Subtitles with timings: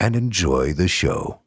[0.00, 1.40] and enjoy the show.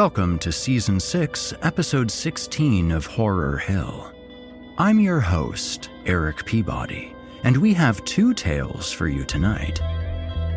[0.00, 4.10] Welcome to Season 6, Episode 16 of Horror Hill.
[4.78, 9.78] I'm your host, Eric Peabody, and we have two tales for you tonight.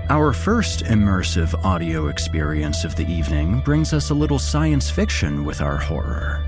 [0.09, 5.59] Our first immersive audio experience of the evening brings us a little science fiction with
[5.59, 6.41] our horror.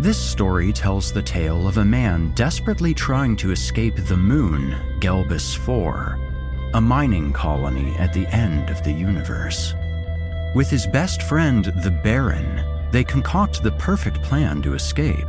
[0.00, 5.56] This story tells the tale of a man desperately trying to escape the moon, Gelbus
[5.56, 6.18] 4,
[6.74, 9.75] a mining colony at the end of the universe.
[10.56, 15.26] With his best friend, the Baron, they concoct the perfect plan to escape.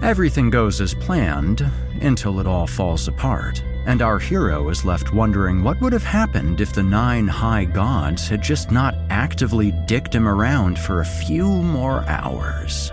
[0.00, 1.62] Everything goes as planned
[2.00, 6.62] until it all falls apart, and our hero is left wondering what would have happened
[6.62, 11.46] if the nine high gods had just not actively dicked him around for a few
[11.46, 12.90] more hours.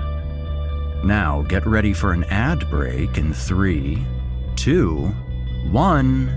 [1.01, 4.05] Now get ready for an ad break in three,
[4.57, 5.15] two,
[5.71, 6.27] one.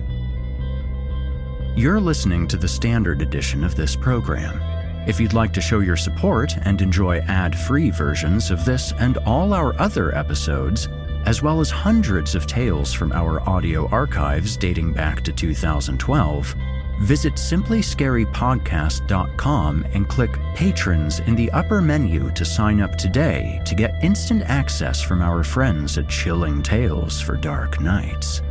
[1.74, 4.69] You're listening to the standard edition of this program.
[5.06, 9.16] If you'd like to show your support and enjoy ad free versions of this and
[9.18, 10.88] all our other episodes,
[11.24, 16.54] as well as hundreds of tales from our audio archives dating back to 2012,
[17.00, 24.04] visit simplyscarypodcast.com and click Patrons in the upper menu to sign up today to get
[24.04, 28.42] instant access from our friends at Chilling Tales for Dark Nights.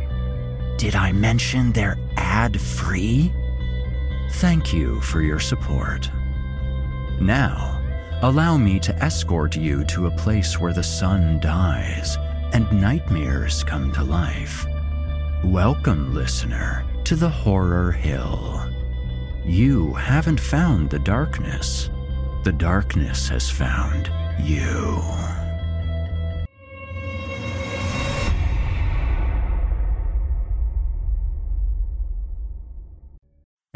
[0.78, 3.32] Did I mention they're ad free?
[4.32, 6.10] Thank you for your support.
[7.20, 7.78] Now,
[8.22, 12.16] allow me to escort you to a place where the sun dies
[12.54, 14.64] and nightmares come to life.
[15.44, 18.66] Welcome, listener, to the Horror Hill.
[19.44, 21.90] You haven't found the darkness,
[22.42, 24.10] the darkness has found
[24.42, 25.02] you.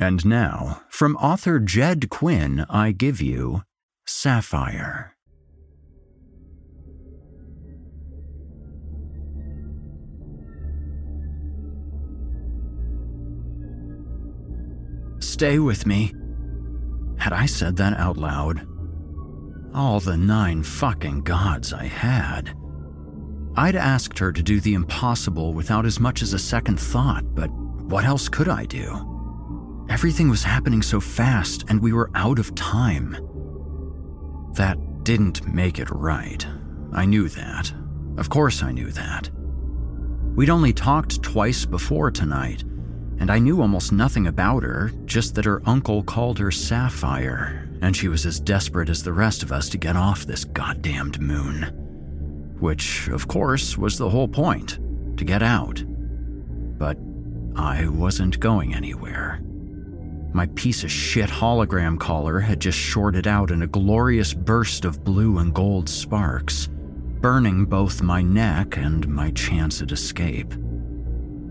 [0.05, 3.63] And now, from author Jed Quinn, I give you
[4.05, 5.17] Sapphire.
[15.21, 16.13] Stay with me.
[17.17, 18.67] Had I said that out loud?
[19.73, 22.55] All the nine fucking gods I had.
[23.57, 27.51] I'd asked her to do the impossible without as much as a second thought, but
[27.89, 29.14] what else could I do?
[29.89, 33.17] Everything was happening so fast, and we were out of time.
[34.55, 36.47] That didn't make it right.
[36.93, 37.73] I knew that.
[38.17, 39.31] Of course, I knew that.
[40.35, 42.63] We'd only talked twice before tonight,
[43.19, 47.97] and I knew almost nothing about her, just that her uncle called her Sapphire, and
[47.97, 51.85] she was as desperate as the rest of us to get off this goddamned moon
[52.65, 54.79] which, of course, was the whole point
[55.19, 55.83] to get out.
[56.79, 56.97] But
[57.57, 59.43] I wasn't going anywhere.
[60.35, 65.05] My piece of shit hologram collar had just shorted out in a glorious burst of
[65.05, 66.69] blue and gold sparks,
[67.21, 70.53] burning both my neck and my chance at escape.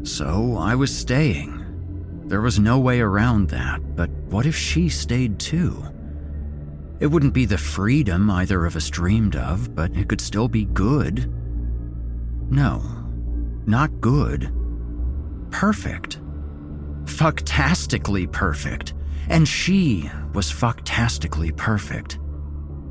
[0.03, 1.61] So I was staying.
[2.25, 5.81] There was no way around that, but what if she stayed too?
[6.99, 10.65] It wouldn't be the freedom either of us dreamed of, but it could still be
[10.65, 11.33] good.
[12.51, 12.81] No,
[13.65, 14.53] not good.
[15.51, 16.19] Perfect.
[17.05, 18.93] Fucktastically perfect.
[19.29, 22.19] And she was fucktastically perfect.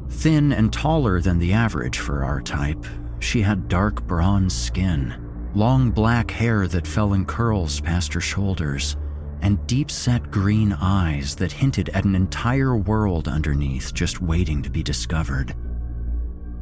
[0.08, 2.84] Thin and taller than the average for our type,
[3.20, 5.14] she had dark bronze skin,
[5.54, 8.96] long black hair that fell in curls past her shoulders,
[9.40, 14.70] and deep set green eyes that hinted at an entire world underneath just waiting to
[14.70, 15.54] be discovered.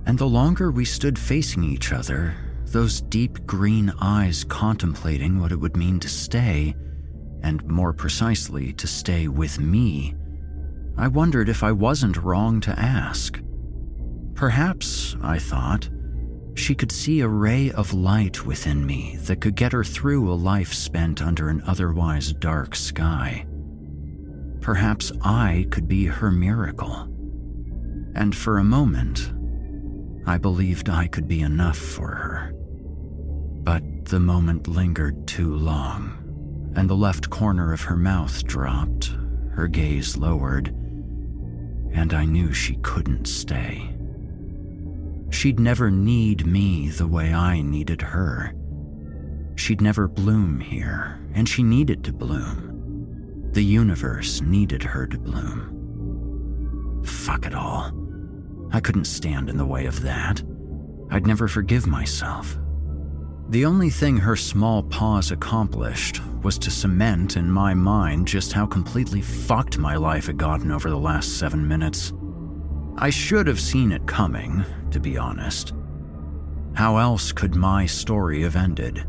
[0.06, 2.34] And the longer we stood facing each other,
[2.66, 6.74] those deep green eyes contemplating what it would mean to stay,
[7.42, 10.14] and more precisely, to stay with me,
[10.96, 13.40] I wondered if I wasn't wrong to ask.
[14.34, 15.88] Perhaps, I thought,
[16.54, 20.34] she could see a ray of light within me that could get her through a
[20.34, 23.46] life spent under an otherwise dark sky.
[24.60, 27.08] Perhaps I could be her miracle.
[28.14, 29.32] And for a moment,
[30.26, 32.52] I believed I could be enough for her.
[33.62, 36.19] But the moment lingered too long,
[36.76, 39.12] and the left corner of her mouth dropped,
[39.52, 40.68] her gaze lowered,
[41.92, 43.94] and I knew she couldn't stay.
[45.30, 48.54] She'd never need me the way I needed her.
[49.56, 53.50] She'd never bloom here, and she needed to bloom.
[53.52, 57.02] The universe needed her to bloom.
[57.04, 57.92] Fuck it all.
[58.72, 60.42] I couldn't stand in the way of that.
[61.10, 62.56] I'd never forgive myself.
[63.50, 68.64] The only thing her small pause accomplished was to cement in my mind just how
[68.64, 72.12] completely fucked my life had gotten over the last seven minutes.
[72.96, 75.74] I should have seen it coming, to be honest.
[76.74, 79.04] How else could my story have ended?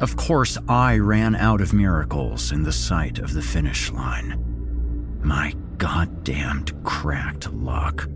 [0.00, 5.18] Of course, I ran out of miracles in the sight of the finish line.
[5.24, 8.06] My goddamned cracked luck.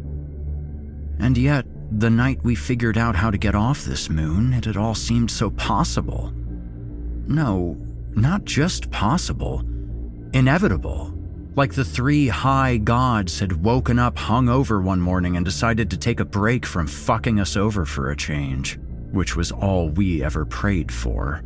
[1.19, 4.77] And yet, the night we figured out how to get off this moon, it had
[4.77, 6.33] all seemed so possible.
[7.27, 7.77] No,
[8.11, 9.65] not just possible,
[10.33, 11.13] inevitable.
[11.57, 16.21] Like the three high gods had woken up hungover one morning and decided to take
[16.21, 18.79] a break from fucking us over for a change,
[19.11, 21.43] which was all we ever prayed for.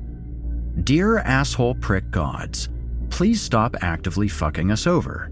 [0.82, 2.68] Dear asshole prick gods,
[3.08, 5.30] please stop actively fucking us over.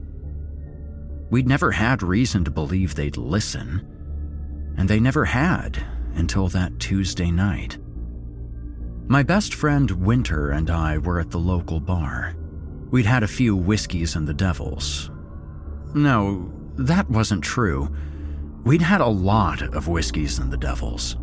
[1.30, 3.86] We'd never had reason to believe they'd listen,
[4.76, 7.78] and they never had until that Tuesday night.
[9.06, 12.34] My best friend Winter and I were at the local bar.
[12.90, 15.10] We'd had a few whiskeys and the devils.
[15.94, 17.94] No, that wasn't true.
[18.64, 21.16] We'd had a lot of whiskeys and the devils.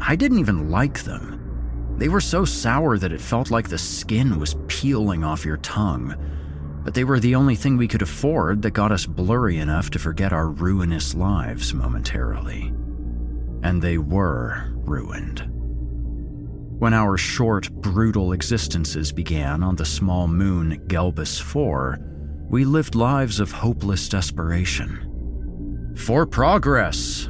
[0.00, 1.94] I didn't even like them.
[1.98, 6.16] They were so sour that it felt like the skin was peeling off your tongue.
[6.84, 9.98] But they were the only thing we could afford that got us blurry enough to
[9.98, 12.72] forget our ruinous lives momentarily.
[13.62, 15.48] And they were ruined.
[16.80, 22.00] When our short, brutal existences began on the small moon Gelbus 4,
[22.50, 25.94] we lived lives of hopeless desperation.
[25.96, 27.28] For progress!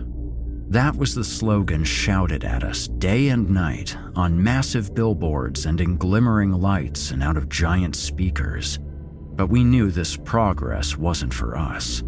[0.70, 5.98] That was the slogan shouted at us day and night on massive billboards and in
[5.98, 8.78] glimmering lights and out of giant speakers.
[9.34, 12.02] But we knew this progress wasn't for us.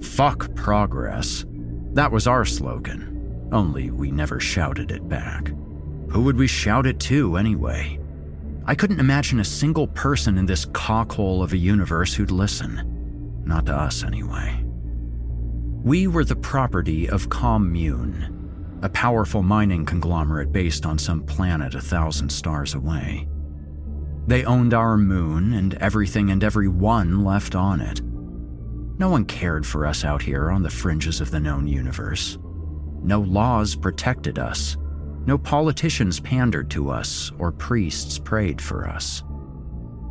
[0.00, 1.44] Fuck progress.
[1.92, 5.48] That was our slogan, only we never shouted it back.
[6.10, 7.98] Who would we shout it to anyway?
[8.66, 13.42] I couldn't imagine a single person in this cockhole of a universe who'd listen.
[13.44, 14.64] Not to us, anyway.
[15.82, 21.80] We were the property of Commune, a powerful mining conglomerate based on some planet a
[21.80, 23.28] thousand stars away.
[24.26, 28.00] They owned our moon and everything and everyone left on it.
[28.98, 32.38] No one cared for us out here on the fringes of the known universe.
[33.02, 34.78] No laws protected us.
[35.26, 39.22] No politicians pandered to us or priests prayed for us.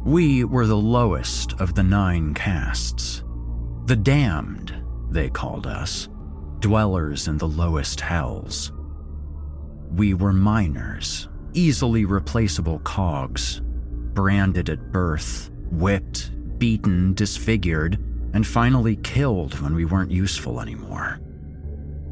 [0.06, 3.24] We were the lowest of the nine castes.
[3.86, 4.76] The damned,
[5.10, 6.08] they called us,
[6.60, 8.72] dwellers in the lowest hells.
[9.90, 13.62] We were miners, easily replaceable cogs,
[14.14, 18.00] branded at birth, whipped, beaten, disfigured,
[18.34, 21.20] and finally killed when we weren't useful anymore.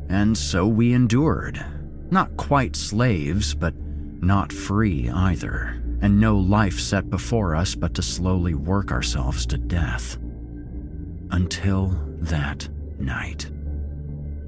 [0.10, 1.64] And so we endured.
[2.12, 3.74] Not quite slaves, but
[4.22, 9.58] not free either, and no life set before us but to slowly work ourselves to
[9.58, 10.18] death.
[11.32, 12.68] Until that
[13.00, 13.50] night.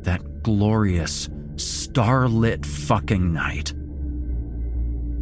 [0.02, 3.74] That glorious, starlit fucking night.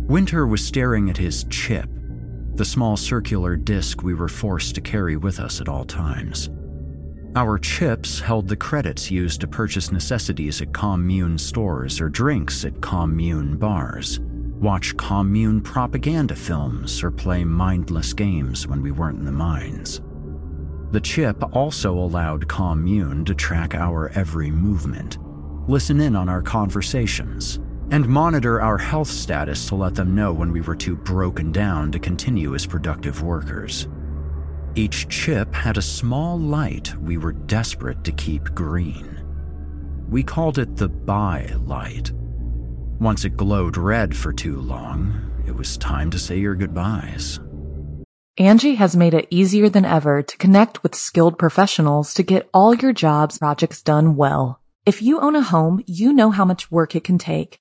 [0.07, 1.89] Winter was staring at his chip,
[2.55, 6.49] the small circular disc we were forced to carry with us at all times.
[7.35, 12.81] Our chips held the credits used to purchase necessities at commune stores or drinks at
[12.81, 19.31] commune bars, watch commune propaganda films, or play mindless games when we weren't in the
[19.31, 20.01] mines.
[20.91, 25.17] The chip also allowed commune to track our every movement,
[25.69, 27.59] listen in on our conversations,
[27.91, 31.91] and monitor our health status to let them know when we were too broken down
[31.91, 33.87] to continue as productive workers.
[34.75, 39.21] Each chip had a small light we were desperate to keep green.
[40.09, 42.11] We called it the buy light.
[42.99, 47.39] Once it glowed red for too long, it was time to say your goodbyes.
[48.39, 52.73] Angi has made it easier than ever to connect with skilled professionals to get all
[52.73, 54.61] your jobs projects done well.
[54.85, 57.60] If you own a home, you know how much work it can take,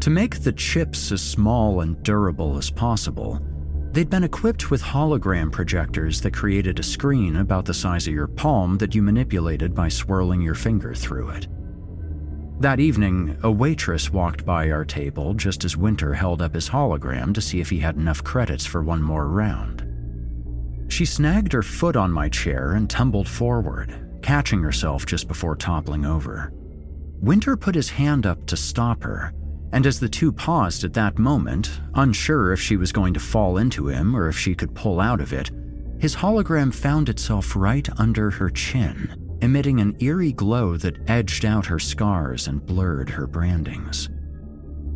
[0.00, 3.40] To make the chips as small and durable as possible,
[3.92, 8.28] They'd been equipped with hologram projectors that created a screen about the size of your
[8.28, 11.48] palm that you manipulated by swirling your finger through it.
[12.60, 17.34] That evening, a waitress walked by our table just as Winter held up his hologram
[17.34, 19.84] to see if he had enough credits for one more round.
[20.92, 26.04] She snagged her foot on my chair and tumbled forward, catching herself just before toppling
[26.04, 26.52] over.
[27.20, 29.32] Winter put his hand up to stop her,
[29.72, 33.58] and as the two paused at that moment, unsure if she was going to fall
[33.58, 35.50] into him or if she could pull out of it,
[35.98, 41.66] his hologram found itself right under her chin, emitting an eerie glow that edged out
[41.66, 44.08] her scars and blurred her brandings.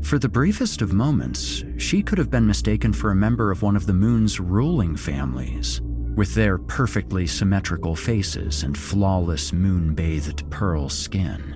[0.02, 3.76] For the briefest of moments, she could have been mistaken for a member of one
[3.76, 5.80] of the moon's ruling families,
[6.14, 11.53] with their perfectly symmetrical faces and flawless moon bathed pearl skin.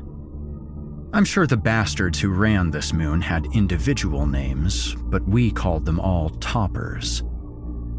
[1.11, 5.99] I'm sure the bastards who ran this moon had individual names, but we called them
[5.99, 7.23] all toppers.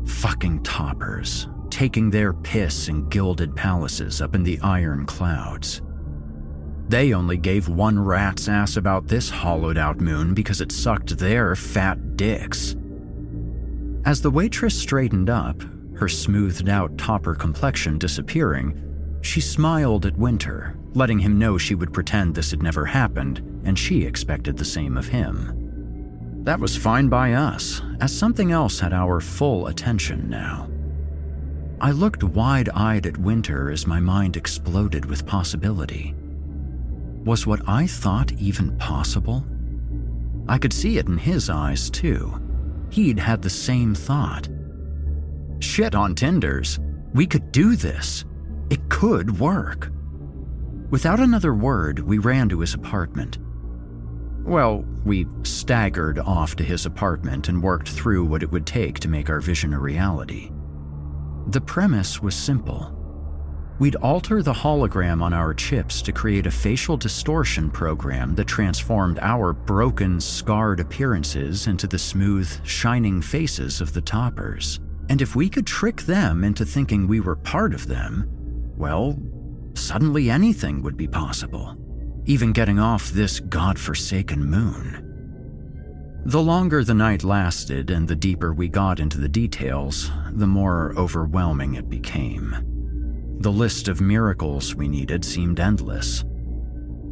[0.06, 5.82] Fucking toppers, taking their piss in gilded palaces up in the iron clouds.
[6.88, 11.56] They only gave one rat's ass about this hollowed out moon because it sucked their
[11.56, 12.76] fat dicks.
[14.06, 15.64] As the waitress straightened up,
[15.98, 21.94] her smoothed out topper complexion disappearing, she smiled at Winter letting him know she would
[21.94, 26.42] pretend this had never happened, and she expected the same of him.
[26.44, 30.70] That was fine by us, as something else had our full attention now.
[31.82, 36.16] I looked wide eyed at Winter as my mind exploded with possibility.
[37.24, 39.46] Was what I thought even possible?
[40.48, 42.42] I could see it in his eyes, too.
[42.90, 44.50] He'd had the same thought.
[45.60, 46.80] Shit on Tinders.
[47.14, 48.26] We could do this.
[48.70, 49.92] It could work.
[50.90, 53.38] Without another word, we ran to his apartment.
[54.44, 59.08] Well, we staggered off to his apartment and worked through what it would take to
[59.08, 60.52] make our vision a reality.
[61.48, 62.96] The premise was simple.
[63.78, 69.20] We'd alter the hologram on our chips to create a facial distortion program that transformed
[69.22, 74.80] our broken, scarred appearances into the smooth, shining faces of the toppers.
[75.10, 78.28] And if we could trick them into thinking we were part of them,
[78.76, 79.18] well,
[79.80, 81.78] suddenly anything would be possible
[82.30, 86.22] even getting off this god-forsaken moon.
[86.26, 90.94] The longer the night lasted and the deeper we got into the details, the more
[90.96, 92.56] overwhelming it became.
[93.40, 96.24] The list of miracles we needed seemed endless.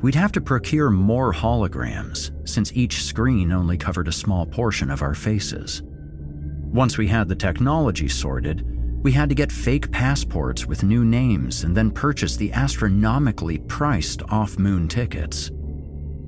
[0.03, 5.01] We'd have to procure more holograms, since each screen only covered a small portion of
[5.01, 5.81] our faces.
[5.83, 8.76] Once we had the technology sorted,
[9.07, 14.21] we had to get fake passports with new names and then purchase the astronomically priced
[14.23, 15.49] off moon tickets.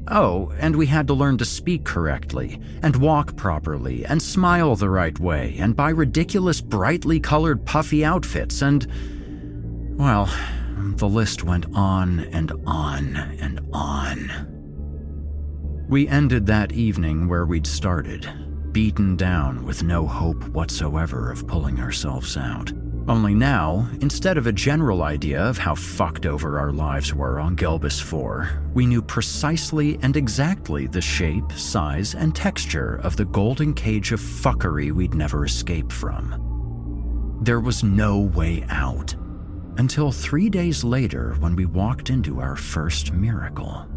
[0.07, 4.89] Oh, and we had to learn to speak correctly, and walk properly, and smile the
[4.89, 8.87] right way, and buy ridiculous, brightly colored, puffy outfits, and.
[9.97, 10.33] Well,
[10.95, 14.31] the list went on and on and on.
[15.89, 18.25] We ended that evening where we'd started,
[18.71, 22.71] beaten down with no hope whatsoever of pulling ourselves out.
[23.07, 27.55] Only now, instead of a general idea of how fucked over our lives were on
[27.55, 33.73] Gelbus 4, we knew precisely and exactly the shape, size, and texture of the golden
[33.73, 37.39] cage of fuckery we'd never escape from.
[37.41, 39.15] There was no way out.
[39.77, 43.87] Until three days later when we walked into our first miracle.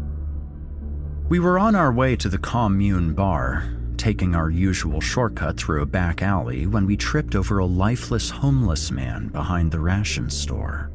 [1.29, 5.85] We were on our way to the commune bar, taking our usual shortcut through a
[5.85, 10.91] back alley when we tripped over a lifeless homeless man behind the ration store.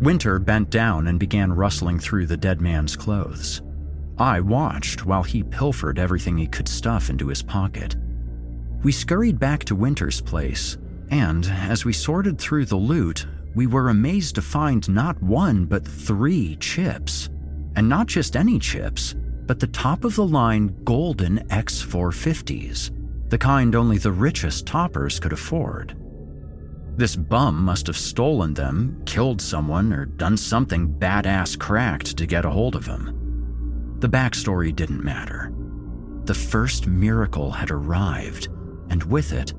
[0.00, 3.62] Winter bent down and began rustling through the dead man's clothes.
[4.18, 7.96] I watched while he pilfered everything he could stuff into his pocket.
[8.82, 10.78] We scurried back to Winter's place,
[11.10, 15.86] and as we sorted through the loot, we were amazed to find not one but
[15.86, 17.28] three chips.
[17.76, 19.14] And not just any chips,
[19.50, 22.92] but the top of the line golden X450s,
[23.30, 25.96] the kind only the richest toppers could afford.
[26.96, 32.44] This bum must have stolen them, killed someone, or done something badass cracked to get
[32.44, 33.96] a hold of them.
[33.98, 35.52] The backstory didn't matter.
[36.26, 38.46] The first miracle had arrived,
[38.88, 39.52] and with it,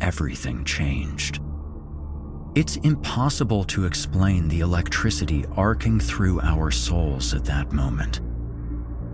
[0.00, 1.40] everything changed.
[2.54, 8.22] It's impossible to explain the electricity arcing through our souls at that moment.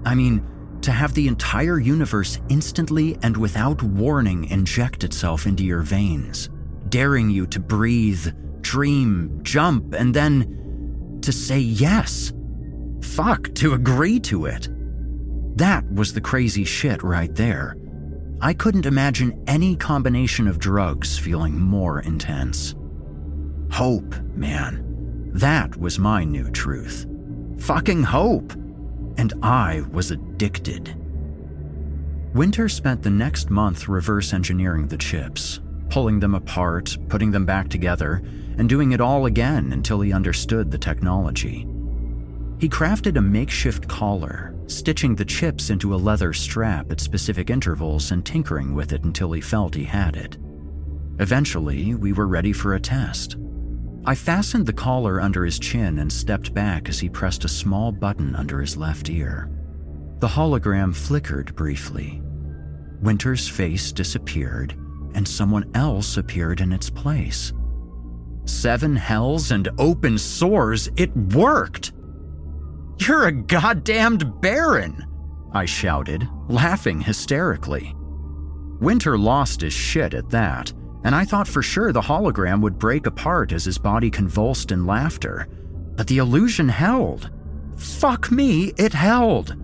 [0.04, 0.46] I mean,
[0.82, 6.50] to have the entire universe instantly and without warning inject itself into your veins,
[6.88, 12.32] daring you to breathe, dream, jump, and then to say yes.
[13.02, 14.68] Fuck, to agree to it.
[15.56, 17.76] That was the crazy shit right there.
[18.40, 22.74] I couldn't imagine any combination of drugs feeling more intense.
[23.70, 25.30] Hope, man.
[25.34, 27.06] That was my new truth.
[27.58, 28.52] Fucking hope
[29.16, 30.94] and I was addicted.
[32.34, 37.68] Winter spent the next month reverse engineering the chips, pulling them apart, putting them back
[37.68, 38.22] together,
[38.56, 41.66] and doing it all again until he understood the technology.
[42.58, 48.12] He crafted a makeshift collar, stitching the chips into a leather strap at specific intervals
[48.12, 50.38] and tinkering with it until he felt he had it.
[51.18, 53.36] Eventually, we were ready for a test.
[54.04, 57.92] I fastened the collar under his chin and stepped back as he pressed a small
[57.92, 59.48] button under his left ear.
[60.18, 62.20] The hologram flickered briefly.
[63.00, 64.74] Winter's face disappeared,
[65.14, 67.52] and someone else appeared in its place.
[68.44, 71.92] Seven hells and open sores, it worked!
[72.98, 75.06] You're a goddamned baron!
[75.52, 77.94] I shouted, laughing hysterically.
[78.80, 80.72] Winter lost his shit at that
[81.04, 84.86] and I thought for sure the hologram would break apart as his body convulsed in
[84.86, 85.48] laughter.
[85.96, 87.30] But the illusion held.
[87.76, 89.56] Fuck me, it held.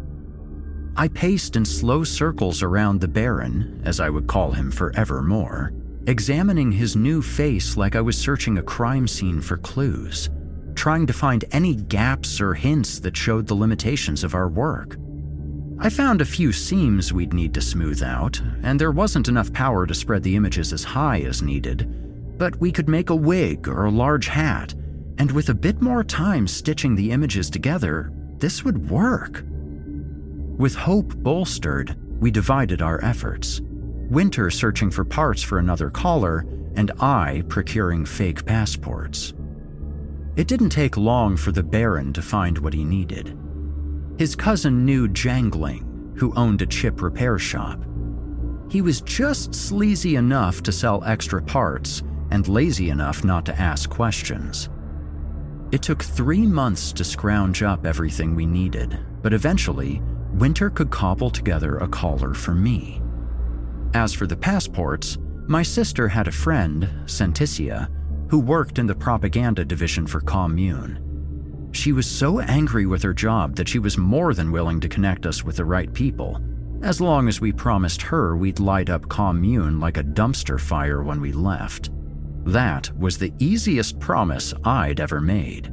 [0.96, 5.72] I paced in slow circles around the Baron, as I would call him forevermore,
[6.06, 10.28] examining his new face like I was searching a crime scene for clues,
[10.74, 14.96] trying to find any gaps or hints that showed the limitations of our work.
[15.80, 19.86] I found a few seams we'd need to smooth out, and there wasn't enough power
[19.86, 22.36] to spread the images as high as needed.
[22.36, 24.74] But we could make a wig or a large hat,
[25.18, 29.44] and with a bit more time stitching the images together, this would work.
[30.58, 33.60] With hope bolstered, we divided our efforts.
[34.10, 39.32] Winter searching for parts for another collar, and I procuring fake passports.
[40.34, 43.38] It didn't take long for the Baron to find what he needed.
[44.18, 47.84] His cousin knew Jangling, who owned a chip repair shop.
[48.68, 53.88] He was just sleazy enough to sell extra parts and lazy enough not to ask
[53.88, 54.68] questions.
[55.70, 60.02] It took three months to scrounge up everything we needed, but eventually,
[60.32, 63.00] Winter could cobble together a collar for me.
[63.94, 67.88] As for the passports, my sister had a friend, Senticia,
[68.30, 71.07] who worked in the propaganda division for Commune.
[71.78, 75.26] She was so angry with her job that she was more than willing to connect
[75.26, 76.42] us with the right people,
[76.82, 81.20] as long as we promised her we'd light up Commune like a dumpster fire when
[81.20, 81.90] we left.
[82.44, 85.72] That was the easiest promise I'd ever made.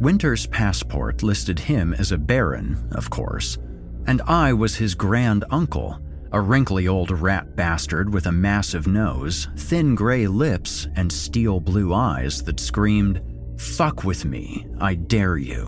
[0.00, 3.58] Winter's passport listed him as a baron, of course,
[4.06, 6.00] and I was his grand uncle,
[6.32, 11.92] a wrinkly old rat bastard with a massive nose, thin gray lips, and steel blue
[11.92, 13.20] eyes that screamed,
[13.56, 15.64] Fuck with me, I dare you.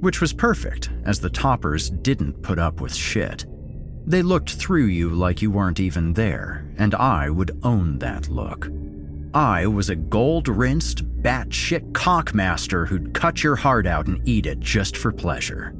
[0.00, 3.44] Which was perfect, as the toppers didn't put up with shit.
[4.06, 8.68] They looked through you like you weren't even there, and I would own that look.
[9.34, 14.58] I was a gold rinsed, batshit cockmaster who'd cut your heart out and eat it
[14.58, 15.74] just for pleasure.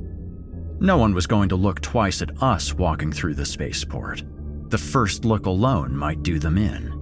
[0.78, 4.22] No one was going to look twice at us walking through the spaceport.
[4.68, 6.99] The first look alone might do them in.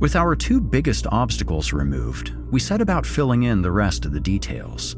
[0.00, 4.20] With our two biggest obstacles removed, we set about filling in the rest of the
[4.20, 4.94] details.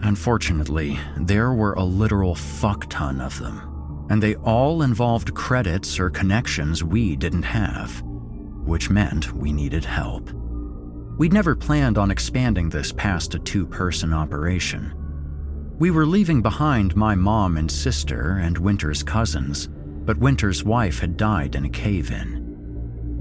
[0.00, 6.08] Unfortunately, there were a literal fuck ton of them, and they all involved credits or
[6.08, 8.02] connections we didn't have,
[8.64, 10.30] which meant we needed help.
[11.18, 14.94] We'd never planned on expanding this past a two person operation.
[15.78, 19.68] We were leaving behind my mom and sister and Winter's cousins,
[20.06, 22.39] but Winter's wife had died in a cave in.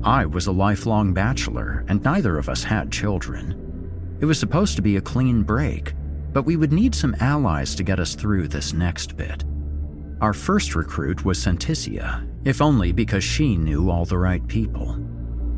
[0.03, 4.17] I was a lifelong bachelor, and neither of us had children.
[4.21, 5.93] It was supposed to be a clean break,
[6.31, 9.43] but we would need some allies to get us through this next bit.
[10.21, 14.97] Our first recruit was Senticia, if only because she knew all the right people.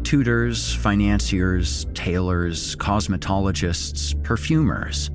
[0.04, 5.12] Tutors, financiers, tailors, cosmetologists, perfumers.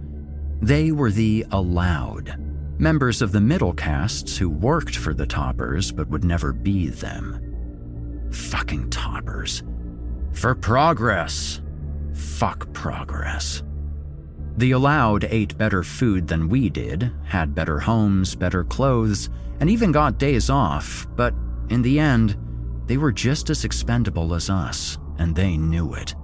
[0.61, 2.39] They were the allowed,
[2.79, 7.46] members of the middle castes who worked for the toppers but would never be them.
[8.37, 9.63] Fucking toppers.
[10.33, 11.63] For progress.
[12.15, 13.63] Fuck progress.
[14.59, 19.91] The allowed ate better food than we did, had better homes, better clothes, and even
[19.91, 21.35] got days off, but
[21.71, 22.37] in the end,
[22.87, 26.15] they were just as expendable as us, and they knew it.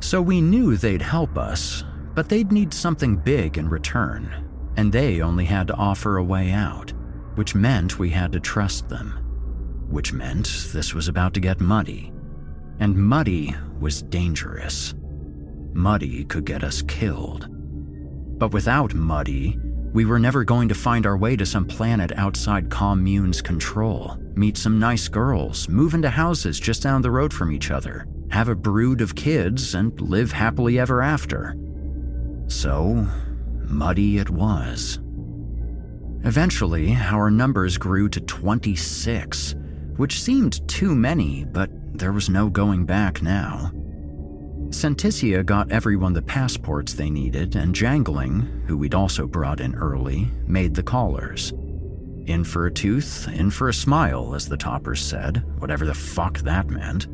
[0.00, 5.20] So we knew they'd help us, but they'd need something big in return, and they
[5.20, 6.92] only had to offer a way out,
[7.34, 9.27] which meant we had to trust them.
[9.88, 12.12] Which meant this was about to get muddy.
[12.80, 14.94] And muddy was dangerous.
[15.72, 17.48] Muddy could get us killed.
[18.38, 19.58] But without Muddy,
[19.92, 24.56] we were never going to find our way to some planet outside Commune's control, meet
[24.56, 28.54] some nice girls, move into houses just down the road from each other, have a
[28.54, 31.56] brood of kids, and live happily ever after.
[32.46, 33.06] So,
[33.66, 35.00] muddy it was.
[36.24, 39.54] Eventually, our numbers grew to 26,
[39.98, 43.70] which seemed too many, but there was no going back now.
[44.70, 50.30] Senticia got everyone the passports they needed, and Jangling, who we'd also brought in early,
[50.46, 51.52] made the callers.
[52.26, 56.38] In for a tooth, in for a smile, as the toppers said, whatever the fuck
[56.40, 57.08] that meant.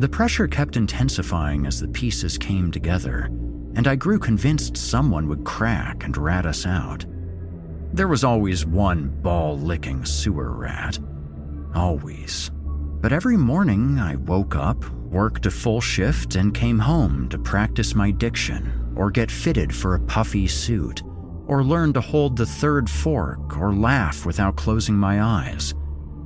[0.00, 3.26] The pressure kept intensifying as the pieces came together,
[3.74, 7.04] and I grew convinced someone would crack and rat us out.
[7.92, 10.98] There was always one ball licking sewer rat.
[11.76, 12.50] Always.
[12.54, 17.94] But every morning I woke up, worked a full shift, and came home to practice
[17.94, 21.02] my diction, or get fitted for a puffy suit,
[21.46, 25.74] or learn to hold the third fork, or laugh without closing my eyes.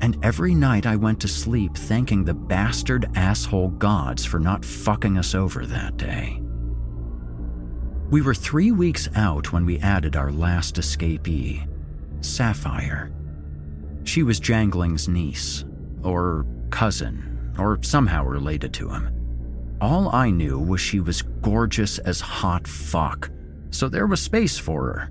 [0.00, 5.18] And every night I went to sleep thanking the bastard asshole gods for not fucking
[5.18, 6.40] us over that day.
[8.08, 11.66] We were three weeks out when we added our last escapee,
[12.20, 13.12] Sapphire.
[14.04, 15.64] She was Jangling's niece,
[16.02, 19.76] or cousin, or somehow related to him.
[19.80, 23.30] All I knew was she was gorgeous as hot fuck,
[23.70, 25.10] so there was space for her.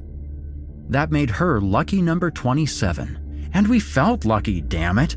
[0.89, 5.15] That made her lucky number 27, and we felt lucky, damn it,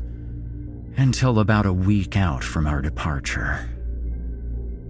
[0.97, 3.69] until about a week out from our departure.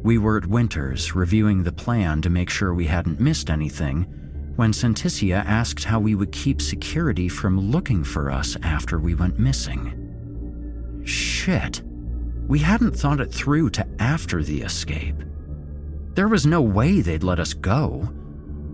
[0.04, 4.23] We were at Winters reviewing the plan to make sure we hadn't missed anything
[4.56, 9.39] when Senticia asked how we would keep security from looking for us after we went
[9.39, 11.02] missing.
[11.06, 11.82] Shit.
[12.48, 15.16] We hadn't thought it through to after the escape.
[16.13, 18.13] There was no way they'd let us go.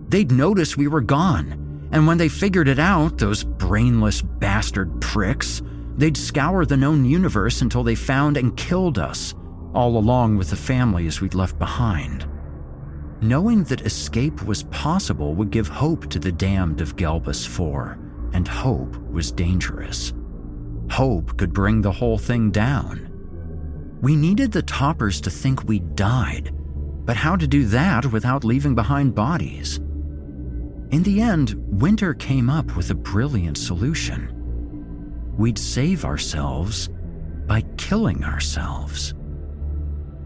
[0.08, 5.62] They'd notice we were gone, and when they figured it out, those brainless bastard pricks,
[5.96, 9.34] they'd scour the known universe until they found and killed us,
[9.72, 12.26] all along with the families we'd left behind.
[13.22, 17.98] Knowing that escape was possible would give hope to the damned of Gelbus 4,
[18.32, 20.14] and hope was dangerous.
[20.90, 23.06] Hope could bring the whole thing down.
[24.00, 26.54] We needed the toppers to think we died,
[27.04, 29.76] but how to do that without leaving behind bodies?
[30.90, 34.32] In the end, Winter came up with a brilliant solution.
[35.36, 36.88] We'd save ourselves
[37.46, 39.12] by killing ourselves.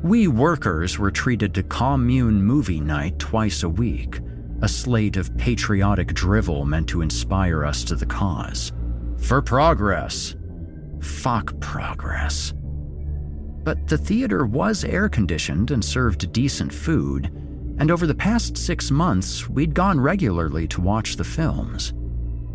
[0.04, 4.20] We workers were treated to commune movie night twice a week,
[4.60, 8.70] a slate of patriotic drivel meant to inspire us to the cause.
[9.16, 10.36] For progress.
[11.00, 12.52] Fuck progress.
[13.62, 17.30] But the theater was air conditioned and served decent food,
[17.78, 21.94] and over the past six months, we'd gone regularly to watch the films.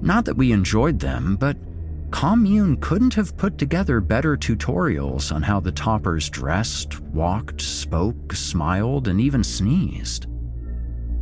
[0.02, 1.58] Not that we enjoyed them, but
[2.12, 9.08] Commune couldn't have put together better tutorials on how the toppers dressed, walked, spoke, smiled,
[9.08, 10.28] and even sneezed.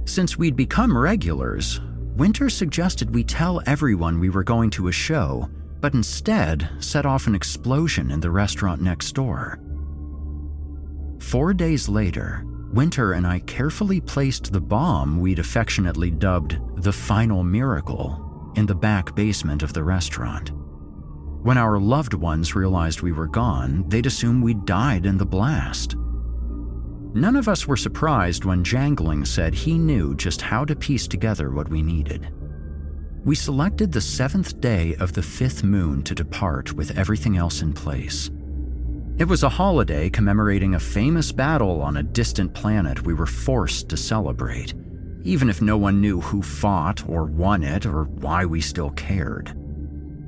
[0.05, 1.81] Since we'd become regulars,
[2.15, 5.49] Winter suggested we tell everyone we were going to a show,
[5.81, 9.59] but instead set off an explosion in the restaurant next door.
[11.19, 17.43] Four days later, Winter and I carefully placed the bomb we'd affectionately dubbed the Final
[17.43, 20.51] Miracle in the back basement of the restaurant.
[21.43, 25.95] When our loved ones realized we were gone, they'd assume we'd died in the blast.
[27.13, 31.51] None of us were surprised when Jangling said he knew just how to piece together
[31.51, 32.29] what we needed.
[33.23, 37.73] We selected the seventh day of the fifth moon to depart with everything else in
[37.73, 38.29] place.
[39.17, 43.89] It was a holiday commemorating a famous battle on a distant planet we were forced
[43.89, 44.75] to celebrate,
[45.23, 49.55] even if no one knew who fought or won it or why we still cared.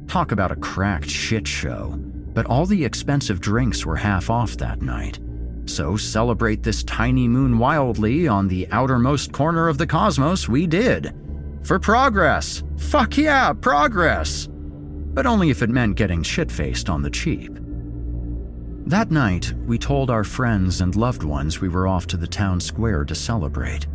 [0.10, 1.94] Talk about a cracked shit show,
[2.34, 5.20] but all the expensive drinks were half off that night.
[5.66, 11.14] So celebrate this tiny moon wildly on the outermost corner of the cosmos we did.
[11.62, 12.64] For progress!
[12.80, 14.48] Fuck yeah, progress!
[14.50, 17.60] But only if it meant getting shit faced on the cheap.
[18.88, 22.60] That night, we told our friends and loved ones we were off to the town
[22.60, 23.86] square to celebrate.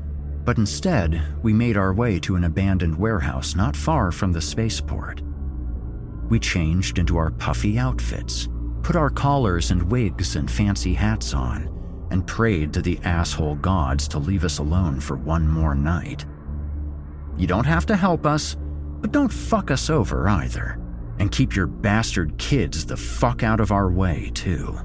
[0.45, 5.21] But instead, we made our way to an abandoned warehouse not far from the spaceport.
[6.29, 8.49] We changed into our puffy outfits,
[8.83, 11.69] put our collars and wigs and fancy hats on,
[12.11, 16.25] and prayed to the asshole gods to leave us alone for one more night.
[17.37, 18.57] You don't have to help us,
[19.01, 20.81] but don't fuck us over either.
[21.19, 24.79] And keep your bastard kids the fuck out of our way, too.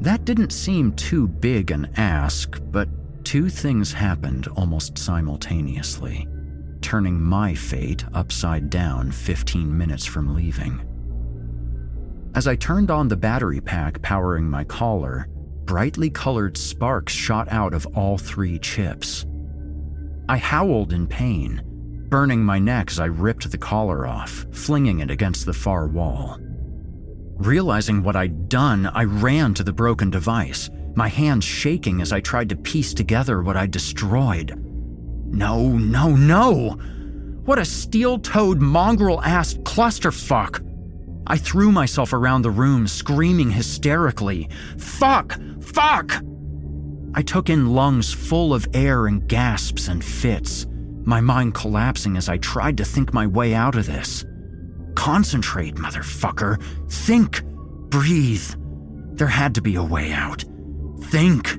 [0.00, 2.88] That didn't seem too big an ask, but
[3.24, 6.26] two things happened almost simultaneously
[6.80, 10.86] turning my fate upside down 15 minutes from leaving.
[12.34, 15.28] As I turned on the battery pack powering my collar,
[15.64, 19.26] brightly colored sparks shot out of all three chips.
[20.28, 21.62] I howled in pain,
[22.08, 26.38] burning my neck as I ripped the collar off, flinging it against the far wall.
[27.36, 32.20] Realizing what I'd done, I ran to the broken device, my hands shaking as I
[32.20, 34.69] tried to piece together what I'd destroyed.
[35.30, 36.70] No, no, no!
[37.44, 40.66] What a steel toed, mongrel ass clusterfuck!
[41.26, 45.38] I threw myself around the room, screaming hysterically, Fuck!
[45.60, 46.22] Fuck!
[47.14, 50.66] I took in lungs full of air and gasps and fits,
[51.04, 54.24] my mind collapsing as I tried to think my way out of this.
[54.94, 56.62] Concentrate, motherfucker.
[56.88, 57.42] Think.
[57.88, 58.44] Breathe.
[59.14, 60.44] There had to be a way out.
[61.04, 61.56] Think.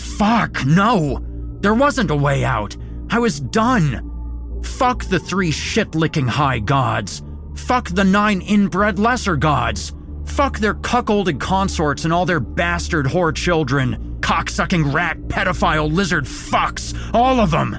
[0.00, 1.20] Fuck, no!
[1.60, 2.76] There wasn't a way out.
[3.12, 4.60] I was done.
[4.64, 7.22] Fuck the three shit licking high gods.
[7.54, 9.92] Fuck the nine inbred lesser gods.
[10.24, 14.16] Fuck their cuckolded consorts and all their bastard whore children.
[14.20, 16.96] Cocksucking rat, pedophile, lizard fucks.
[17.12, 17.74] All of them.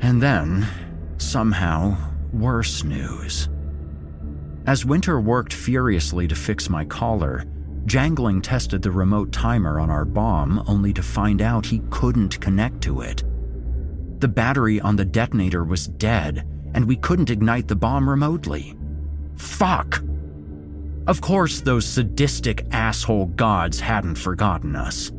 [0.00, 0.68] And then,
[1.16, 1.96] somehow,
[2.32, 3.48] worse news.
[4.68, 7.44] As Winter worked furiously to fix my collar,
[7.84, 12.80] Jangling tested the remote timer on our bomb only to find out he couldn't connect
[12.82, 13.24] to it.
[14.20, 18.76] The battery on the detonator was dead, and we couldn't ignite the bomb remotely.
[19.36, 20.02] Fuck!
[21.06, 25.12] Of course, those sadistic asshole gods hadn't forgotten us.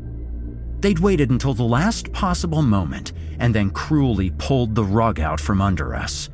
[0.80, 5.62] They'd waited until the last possible moment and then cruelly pulled the rug out from
[5.62, 6.28] under us.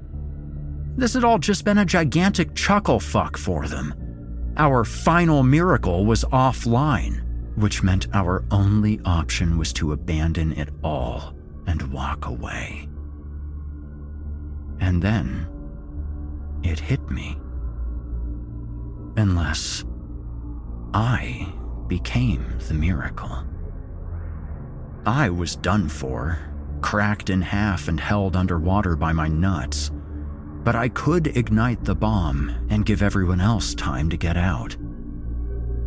[0.96, 3.94] This had all just been a gigantic chuckle fuck for them.
[4.57, 7.22] Our final miracle was offline,
[7.57, 11.36] which meant our only option was to abandon it all
[11.66, 12.88] and walk away.
[14.81, 15.48] And then
[16.62, 17.38] it hit me.
[19.16, 19.85] Unless
[20.92, 21.52] I
[21.88, 23.44] became the miracle.
[25.07, 26.38] I was done for,
[26.81, 29.90] cracked in half and held underwater by my nuts.
[30.64, 34.76] But I could ignite the bomb and give everyone else time to get out.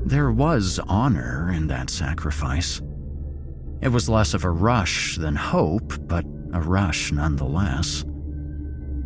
[0.06, 2.82] There was honor in that sacrifice.
[3.82, 8.04] It was less of a rush than hope, but a rush nonetheless.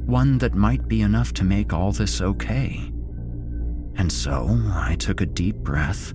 [0.06, 2.92] One that might be enough to make all this okay.
[3.96, 6.14] And so I took a deep breath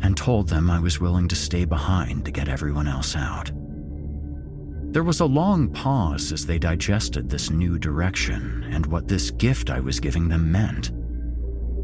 [0.00, 3.50] and told them I was willing to stay behind to get everyone else out.
[4.92, 9.68] There was a long pause as they digested this new direction and what this gift
[9.68, 10.92] I was giving them meant.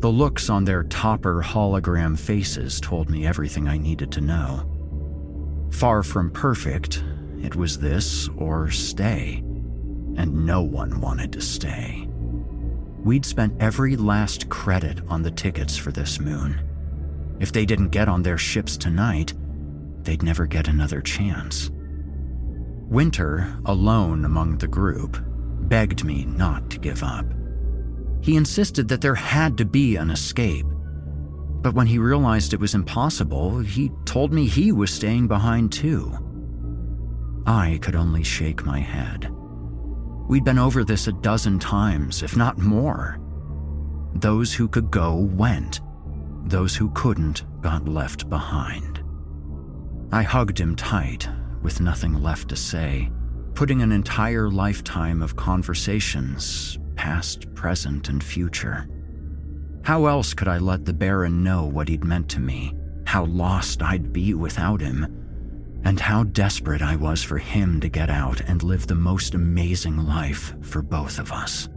[0.00, 4.79] The looks on their topper hologram faces told me everything I needed to know.
[5.70, 7.02] Far from perfect,
[7.42, 9.36] it was this or stay,
[10.16, 12.06] and no one wanted to stay.
[13.02, 16.60] We'd spent every last credit on the tickets for this moon.
[17.40, 19.32] If they didn't get on their ships tonight,
[20.02, 21.70] they'd never get another chance.
[22.90, 25.16] Winter, alone among the group,
[25.68, 27.24] begged me not to give up.
[28.20, 30.66] He insisted that there had to be an escape.
[31.62, 36.16] But when he realized it was impossible, he told me he was staying behind too.
[37.46, 39.30] I could only shake my head.
[40.28, 43.18] We'd been over this a dozen times, if not more.
[44.14, 45.80] Those who could go went.
[46.44, 49.02] Those who couldn't got left behind.
[50.12, 51.28] I hugged him tight,
[51.62, 53.10] with nothing left to say,
[53.54, 58.86] putting an entire lifetime of conversations past, present, and future.
[59.82, 62.74] How else could I let the Baron know what he'd meant to me,
[63.06, 68.10] how lost I'd be without him, and how desperate I was for him to get
[68.10, 71.68] out and live the most amazing life for both of us?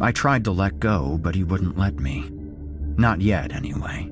[0.00, 2.30] I tried to let go, but he wouldn't let me.
[2.96, 4.10] Not yet, anyway.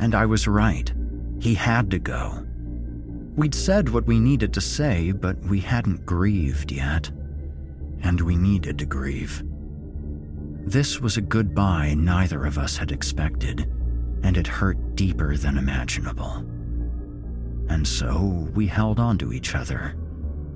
[0.00, 0.92] And I was right.
[1.40, 2.46] He had to go.
[3.36, 7.10] We'd said what we needed to say, but we hadn't grieved yet
[8.04, 9.42] and we needed to grieve.
[10.66, 13.70] This was a goodbye neither of us had expected,
[14.22, 16.44] and it hurt deeper than imaginable.
[17.68, 19.94] And so we held on to each other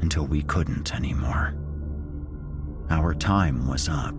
[0.01, 1.55] until we couldn't anymore.
[2.89, 4.15] Our time was up.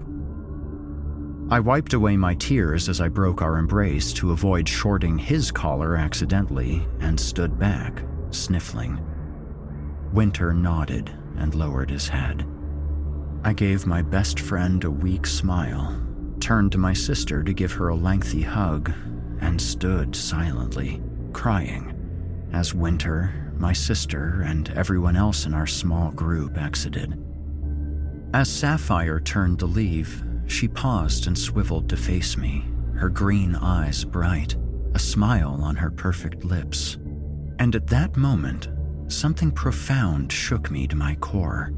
[1.51, 5.95] I wiped away my tears as I broke our embrace to avoid shorting his collar
[5.95, 9.03] accidentally and stood back, sniffling.
[10.13, 12.45] Winter nodded and lowered his head.
[13.43, 15.97] I gave my best friend a weak smile,
[16.41, 18.91] turned to my sister to give her a lengthy hug,
[19.39, 26.57] and stood silently, crying, as Winter, my sister, and everyone else in our small group
[26.57, 27.17] exited.
[28.33, 34.03] As Sapphire turned to leave, she paused and swiveled to face me, her green eyes
[34.03, 34.57] bright,
[34.93, 36.97] a smile on her perfect lips.
[37.59, 38.67] And at that moment,
[39.07, 41.71] something profound shook me to my core.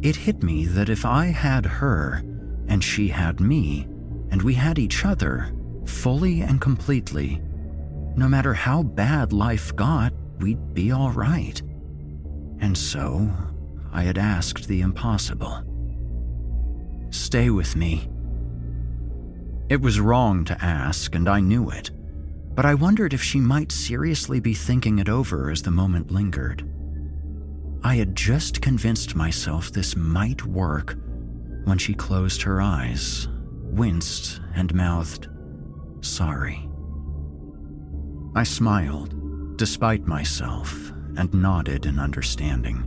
[0.00, 2.22] It hit me that if I had her,
[2.68, 3.86] and she had me,
[4.30, 5.52] and we had each other,
[5.86, 7.42] fully and completely,
[8.16, 11.60] no matter how bad life got, we'd be all right.
[12.60, 13.28] And so,
[13.92, 15.64] I had asked the impossible
[17.10, 18.08] Stay with me.
[19.68, 21.90] It was wrong to ask, and I knew it,
[22.54, 26.68] but I wondered if she might seriously be thinking it over as the moment lingered.
[27.82, 30.96] I had just convinced myself this might work
[31.64, 33.28] when she closed her eyes,
[33.62, 35.28] winced, and mouthed,
[36.00, 36.68] Sorry.
[38.34, 42.84] I smiled, despite myself, and nodded in understanding.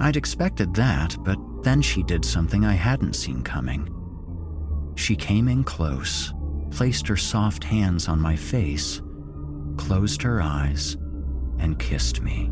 [0.00, 3.90] I'd expected that, but then she did something I hadn't seen coming.
[4.96, 6.32] She came in close,
[6.70, 9.00] placed her soft hands on my face,
[9.76, 10.96] closed her eyes,
[11.58, 12.50] and kissed me.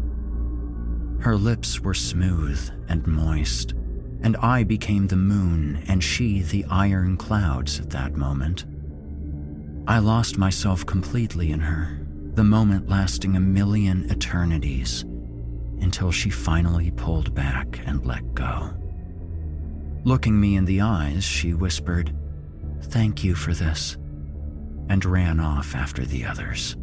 [1.23, 3.75] Her lips were smooth and moist,
[4.23, 8.65] and I became the moon and she the iron clouds at that moment.
[9.87, 12.05] I lost myself completely in her,
[12.35, 15.05] the moment lasting a million eternities,
[15.81, 18.75] until she finally pulled back and let go.
[20.03, 22.13] Looking me in the eyes, she whispered,
[22.83, 23.97] Thank you for this,
[24.89, 26.77] and ran off after the others.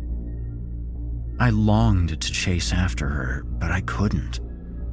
[1.40, 4.42] I longed to chase after her, but I couldn't.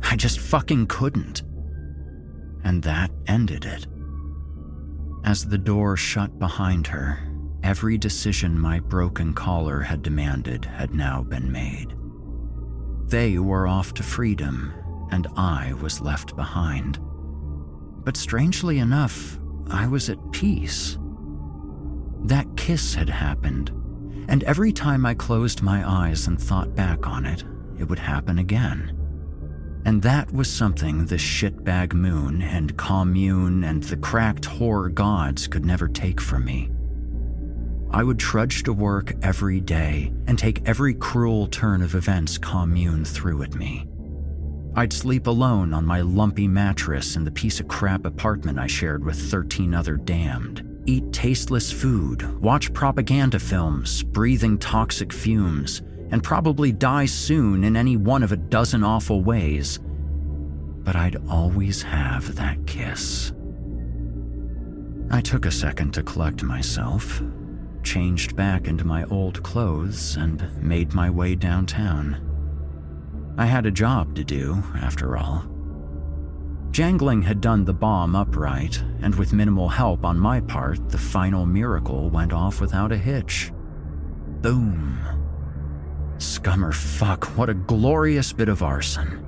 [0.02, 1.42] I just fucking couldn't.
[2.62, 3.86] And that ended it.
[5.24, 7.18] As the door shut behind her,
[7.64, 11.96] every decision my broken collar had demanded had now been made.
[13.08, 14.72] They were off to freedom,
[15.10, 17.00] and I was left behind.
[18.04, 20.96] But strangely enough, I was at peace.
[22.24, 23.72] That kiss had happened,
[24.28, 27.44] and every time I closed my eyes and thought back on it,
[27.78, 28.92] it would happen again.
[29.84, 35.64] And that was something the shitbag moon and commune and the cracked whore gods could
[35.64, 36.70] never take from me.
[37.92, 43.04] I would trudge to work every day and take every cruel turn of events commune
[43.04, 43.86] threw at me.
[44.74, 49.04] I'd sleep alone on my lumpy mattress in the piece of crap apartment I shared
[49.04, 56.72] with 13 other damned, eat tasteless food, watch propaganda films, breathing toxic fumes, and probably
[56.72, 59.78] die soon in any one of a dozen awful ways.
[60.84, 63.32] But I'd always have that kiss.
[65.10, 67.22] I took a second to collect myself,
[67.82, 72.22] changed back into my old clothes, and made my way downtown.
[73.38, 75.55] I had a job to do, after all.
[76.76, 81.46] Jangling had done the bomb upright, and with minimal help on my part, the final
[81.46, 83.50] miracle went off without a hitch.
[84.42, 84.98] Boom.
[86.18, 89.24] Scummer fuck, what a glorious bit of arson.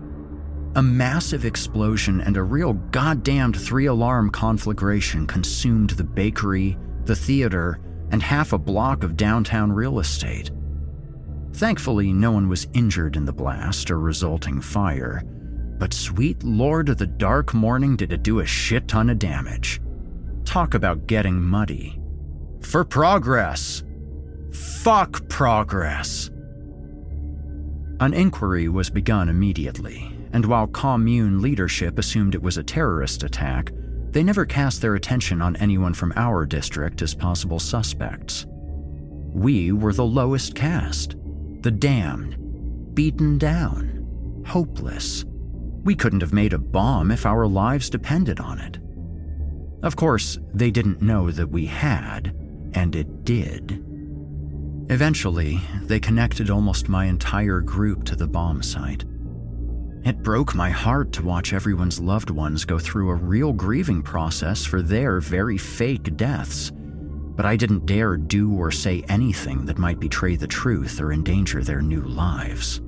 [0.74, 6.76] A massive explosion and a real goddamned three alarm conflagration consumed the bakery,
[7.06, 7.80] the theater,
[8.10, 10.50] and half a block of downtown real estate.
[11.54, 15.22] Thankfully, no one was injured in the blast or resulting fire,
[15.78, 19.80] but sweet lord of the dark morning did it do a shit ton of damage.
[20.44, 22.00] Talk about getting muddy.
[22.62, 23.84] For progress!
[24.82, 26.30] Fuck progress!
[28.00, 33.72] An inquiry was begun immediately, and while commune leadership assumed it was a terrorist attack,
[34.10, 38.46] they never cast their attention on anyone from our district as possible suspects.
[39.32, 41.16] We were the lowest caste,
[41.60, 45.24] the damned, beaten down, hopeless.
[45.84, 48.78] We couldn't have made a bomb if our lives depended on it.
[49.82, 52.34] Of course, they didn't know that we had,
[52.74, 53.84] and it did.
[54.90, 59.04] Eventually, they connected almost my entire group to the bomb site.
[60.04, 64.64] It broke my heart to watch everyone's loved ones go through a real grieving process
[64.64, 66.72] for their very fake deaths,
[67.36, 71.62] but I didn't dare do or say anything that might betray the truth or endanger
[71.62, 72.80] their new lives.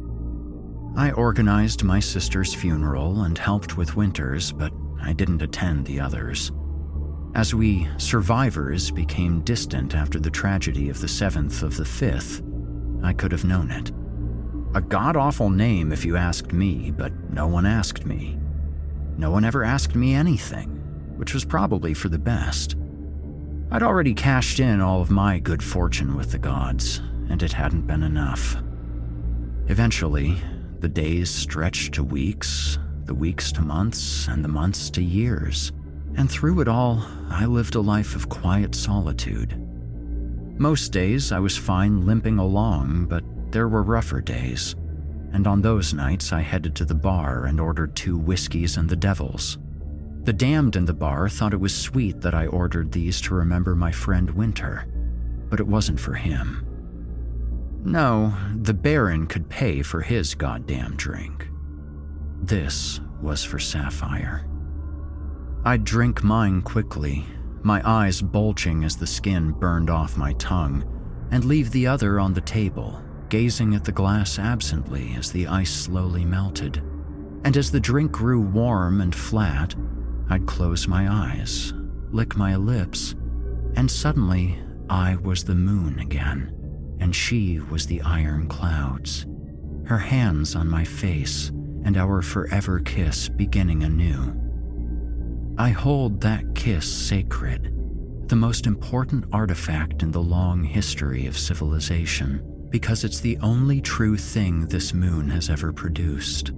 [0.97, 6.53] I organized my sister's funeral and helped with Winter's, but I didn't attend the others.
[7.35, 12.45] As we survivors became distant after the tragedy of the 7th of the 5th,
[13.05, 13.93] I could have known it.
[14.75, 18.39] A god awful name if you asked me, but no one asked me.
[19.17, 20.69] No one ever asked me anything,
[21.17, 22.77] which was probably for the best.
[23.71, 27.87] I'd already cashed in all of my good fortune with the gods, and it hadn't
[27.87, 28.57] been enough.
[29.69, 30.37] Eventually,
[30.81, 35.73] the days stretched to weeks, the weeks to months, and the months to years.
[36.17, 39.55] And through it all, I lived a life of quiet solitude.
[40.59, 44.75] Most days I was fine limping along, but there were rougher days.
[45.33, 48.97] And on those nights, I headed to the bar and ordered two whiskeys and the
[48.97, 49.59] devils.
[50.23, 53.75] The damned in the bar thought it was sweet that I ordered these to remember
[53.75, 54.87] my friend Winter,
[55.49, 56.67] but it wasn't for him.
[57.85, 61.49] No, the Baron could pay for his goddamn drink.
[62.43, 64.47] This was for Sapphire.
[65.65, 67.25] I'd drink mine quickly,
[67.63, 70.85] my eyes bulging as the skin burned off my tongue,
[71.31, 75.71] and leave the other on the table, gazing at the glass absently as the ice
[75.71, 76.83] slowly melted.
[77.45, 79.75] And as the drink grew warm and flat,
[80.29, 81.73] I'd close my eyes,
[82.11, 83.15] lick my lips,
[83.77, 84.59] and suddenly
[84.89, 86.60] I was the moon again,
[87.01, 89.27] and she was the iron clouds,
[89.87, 91.51] her hands on my face,
[91.85, 94.37] and our forever kiss beginning anew.
[95.59, 97.73] I hold that kiss sacred,
[98.29, 104.17] the most important artifact in the long history of civilization, because it's the only true
[104.17, 106.53] thing this moon has ever produced.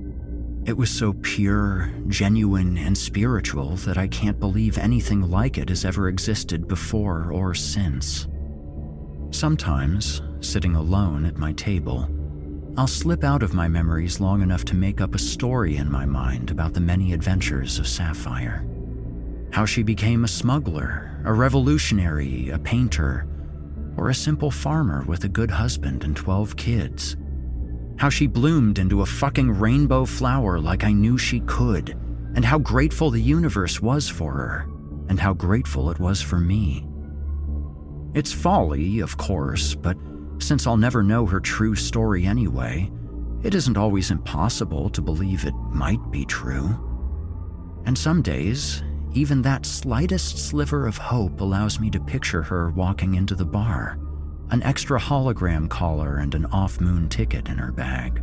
[0.64, 5.84] It was so pure, genuine, and spiritual that I can't believe anything like it has
[5.84, 8.28] ever existed before or since.
[9.30, 12.08] Sometimes, sitting alone at my table,
[12.76, 16.06] I'll slip out of my memories long enough to make up a story in my
[16.06, 18.66] mind about the many adventures of Sapphire
[19.52, 23.26] how she became a smuggler, a revolutionary, a painter,
[23.96, 27.16] or a simple farmer with a good husband and 12 kids.
[27.98, 31.90] How she bloomed into a fucking rainbow flower like I knew she could,
[32.34, 34.68] and how grateful the universe was for her,
[35.10, 36.88] and how grateful it was for me.
[38.14, 39.98] It's folly, of course, but
[40.42, 42.90] since I'll never know her true story anyway,
[43.42, 46.88] it isn't always impossible to believe it might be true.
[47.86, 48.82] And some days,
[49.14, 53.98] even that slightest sliver of hope allows me to picture her walking into the bar,
[54.50, 58.22] an extra hologram collar and an off moon ticket in her bag.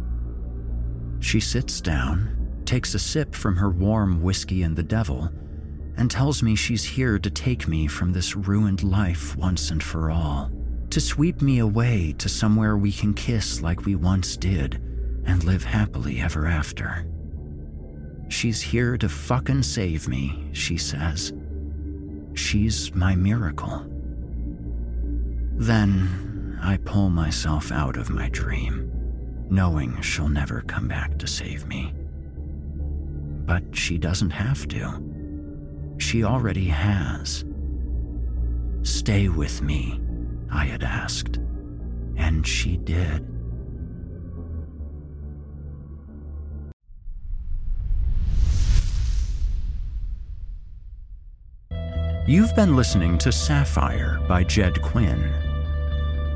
[1.19, 5.29] She sits down, takes a sip from her warm whiskey and the devil,
[5.97, 10.09] and tells me she's here to take me from this ruined life once and for
[10.09, 10.49] all,
[10.89, 14.75] to sweep me away to somewhere we can kiss like we once did
[15.25, 17.05] and live happily ever after.
[18.29, 21.33] She's here to fucking save me, she says.
[22.33, 23.85] She's my miracle.
[25.55, 28.91] Then I pull myself out of my dream,
[29.49, 31.93] knowing she'll never come back to save me.
[33.45, 35.95] But she doesn't have to.
[35.97, 37.45] She already has.
[38.83, 39.99] Stay with me,
[40.51, 41.37] I had asked,
[42.17, 43.25] and she did.
[52.27, 55.33] You've been listening to Sapphire by Jed Quinn.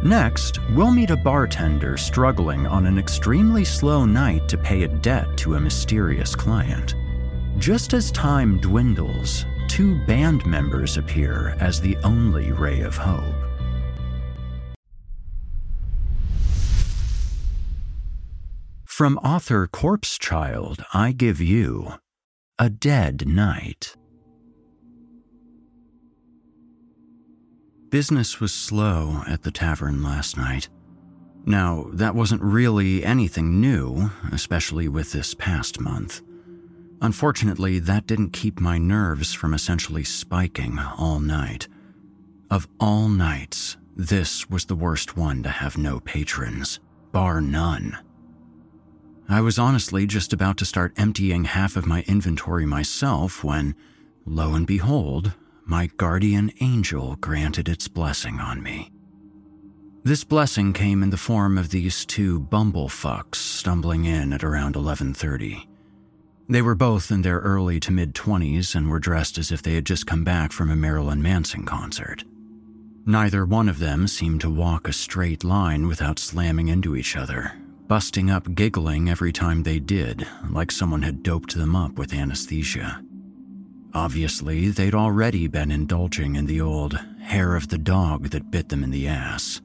[0.03, 5.38] Next, we'll meet a bartender struggling on an extremely slow night to pay a debt
[5.38, 6.95] to a mysterious client.
[7.59, 13.43] Just as time dwindles, two band members appear as the only ray of hope.
[18.96, 21.94] From author Corpse Child, I give you
[22.60, 23.96] A Dead Night.
[27.89, 30.70] Business was slow at the tavern last night.
[31.44, 36.22] Now, that wasn't really anything new, especially with this past month.
[37.02, 41.68] Unfortunately, that didn't keep my nerves from essentially spiking all night.
[42.52, 46.80] Of all nights, this was the worst one to have no patrons,
[47.12, 47.98] bar none.
[49.30, 53.76] I was honestly just about to start emptying half of my inventory myself when,
[54.26, 55.34] lo and behold,
[55.65, 58.91] my guardian angel granted its blessing on me.
[60.03, 65.67] This blessing came in the form of these two bumblefucks stumbling in at around 11:30.
[66.49, 69.76] They were both in their early to mid 20s and were dressed as if they
[69.76, 72.26] had just come back from a Marilyn Manson concert.
[73.05, 77.53] Neither one of them seemed to walk a straight line without slamming into each other,
[77.94, 83.00] busting up giggling every time they did, like someone had doped them up with anesthesia.
[83.94, 88.84] Obviously, they'd already been indulging in the old hair of the dog that bit them
[88.84, 89.62] in the ass.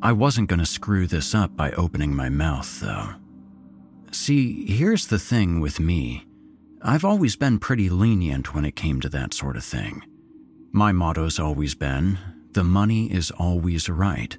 [0.00, 3.10] I wasn't going to screw this up by opening my mouth, though.
[4.10, 6.24] See, here's the thing with me
[6.80, 10.02] I've always been pretty lenient when it came to that sort of thing.
[10.72, 12.18] My motto's always been
[12.52, 14.38] the money is always right.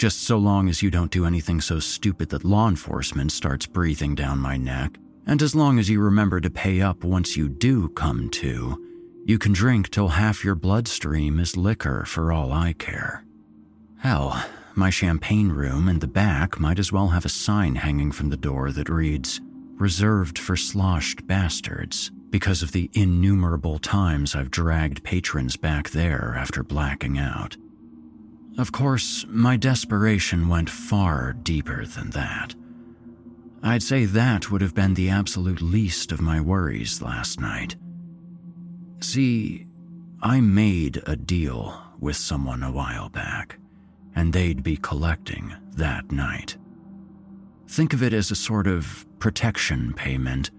[0.00, 4.14] Just so long as you don't do anything so stupid that law enforcement starts breathing
[4.14, 4.96] down my neck,
[5.26, 8.82] and as long as you remember to pay up once you do come to,
[9.26, 13.26] you can drink till half your bloodstream is liquor for all I care.
[13.98, 14.42] Hell,
[14.74, 18.38] my champagne room in the back might as well have a sign hanging from the
[18.38, 19.42] door that reads,
[19.74, 26.62] Reserved for sloshed bastards, because of the innumerable times I've dragged patrons back there after
[26.62, 27.58] blacking out.
[28.58, 32.54] Of course, my desperation went far deeper than that.
[33.62, 37.76] I'd say that would have been the absolute least of my worries last night.
[39.00, 39.66] See,
[40.22, 43.58] I made a deal with someone a while back,
[44.14, 46.56] and they'd be collecting that night.
[47.68, 50.50] Think of it as a sort of protection payment,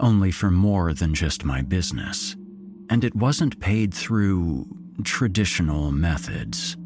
[0.00, 2.36] only for more than just my business.
[2.88, 4.66] And it wasn't paid through
[5.04, 6.76] traditional methods.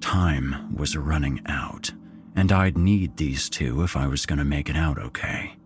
[0.00, 1.92] Time was running out
[2.36, 5.56] and I'd need these two if I was going to make it out okay.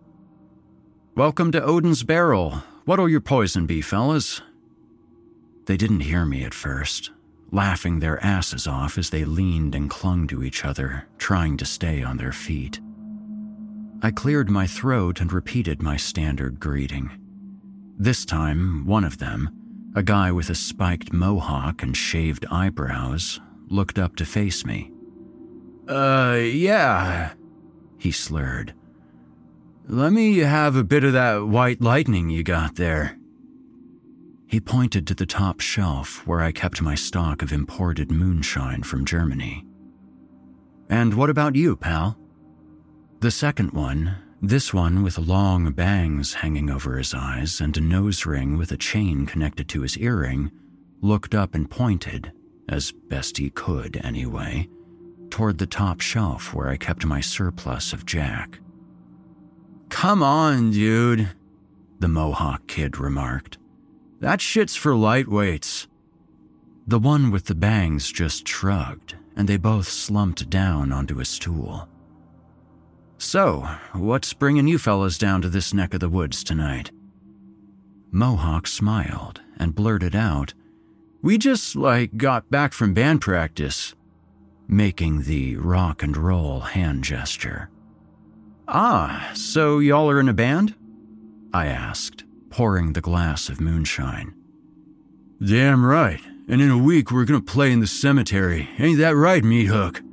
[1.15, 2.63] Welcome to Odin's Barrel.
[2.85, 4.41] What'll your poison be, fellas?
[5.65, 7.11] They didn't hear me at first,
[7.51, 12.03] laughing their asses off as they leaned and clung to each other, trying to stay
[12.03, 12.81] on their feet.
[14.01, 17.09] I cleared my throat and repeated my standard greeting.
[17.97, 19.49] This time, one of them,
[19.95, 24.91] a guy with a spiked mohawk and shaved eyebrows, looked up to face me.
[25.87, 27.33] Uh, yeah,
[27.97, 28.73] he slurred.
[29.87, 33.17] Let me have a bit of that white lightning you got there.
[34.47, 39.05] He pointed to the top shelf where I kept my stock of imported moonshine from
[39.05, 39.65] Germany.
[40.89, 42.17] And what about you, pal?
[43.19, 48.25] The second one, this one with long bangs hanging over his eyes and a nose
[48.25, 50.51] ring with a chain connected to his earring,
[51.01, 52.31] looked up and pointed,
[52.69, 54.67] as best he could anyway,
[55.29, 58.59] toward the top shelf where I kept my surplus of Jack.
[59.89, 61.29] Come on, dude,
[61.99, 63.57] the Mohawk kid remarked.
[64.19, 65.87] That shit's for lightweights.
[66.87, 71.87] The one with the bangs just shrugged, and they both slumped down onto a stool.
[73.17, 73.61] So,
[73.93, 76.91] what's bringing you fellas down to this neck of the woods tonight?
[78.11, 80.53] Mohawk smiled and blurted out,
[81.25, 83.95] We just, like, got back from band practice,
[84.67, 87.71] making the rock and roll hand gesture.
[88.67, 90.75] Ah, so y'all are in a band?
[91.51, 94.35] I asked, pouring the glass of moonshine.
[95.43, 96.21] Damn right.
[96.47, 98.69] And in a week, we're gonna play in the cemetery.
[98.77, 100.03] Ain't that right, Meat Hook?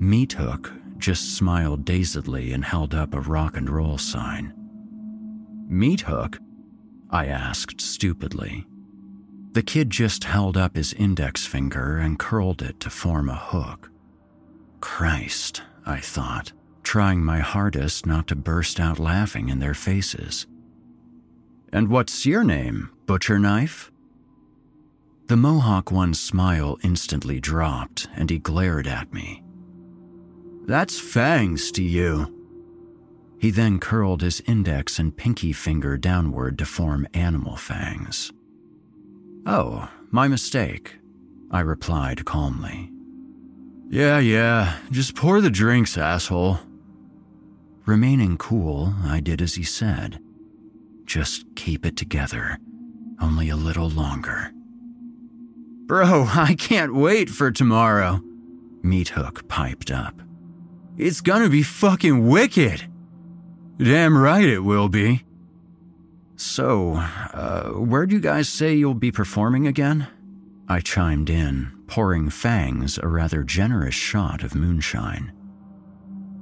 [0.00, 4.52] Meat Hook just smiled dazedly and held up a rock and roll sign.
[5.68, 6.40] Meat Hook?
[7.10, 8.66] I asked stupidly.
[9.56, 13.90] The kid just held up his index finger and curled it to form a hook.
[14.82, 16.52] Christ, I thought,
[16.82, 20.46] trying my hardest not to burst out laughing in their faces.
[21.72, 23.90] And what's your name, Butcher Knife?
[25.28, 29.42] The Mohawk one's smile instantly dropped and he glared at me.
[30.66, 32.30] That's fangs to you.
[33.38, 38.34] He then curled his index and pinky finger downward to form animal fangs.
[39.48, 40.96] Oh, my mistake,
[41.52, 42.90] I replied calmly.
[43.88, 46.58] Yeah, yeah, just pour the drinks, asshole.
[47.84, 50.18] Remaining cool, I did as he said.
[51.04, 52.58] Just keep it together,
[53.20, 54.50] only a little longer.
[55.86, 58.20] Bro, I can't wait for tomorrow,
[58.82, 60.20] Meat Hook piped up.
[60.96, 62.88] It's gonna be fucking wicked.
[63.78, 65.25] Damn right it will be.
[66.36, 70.06] So, uh, where'd you guys say you'll be performing again?
[70.68, 75.32] I chimed in, pouring Fangs a rather generous shot of moonshine.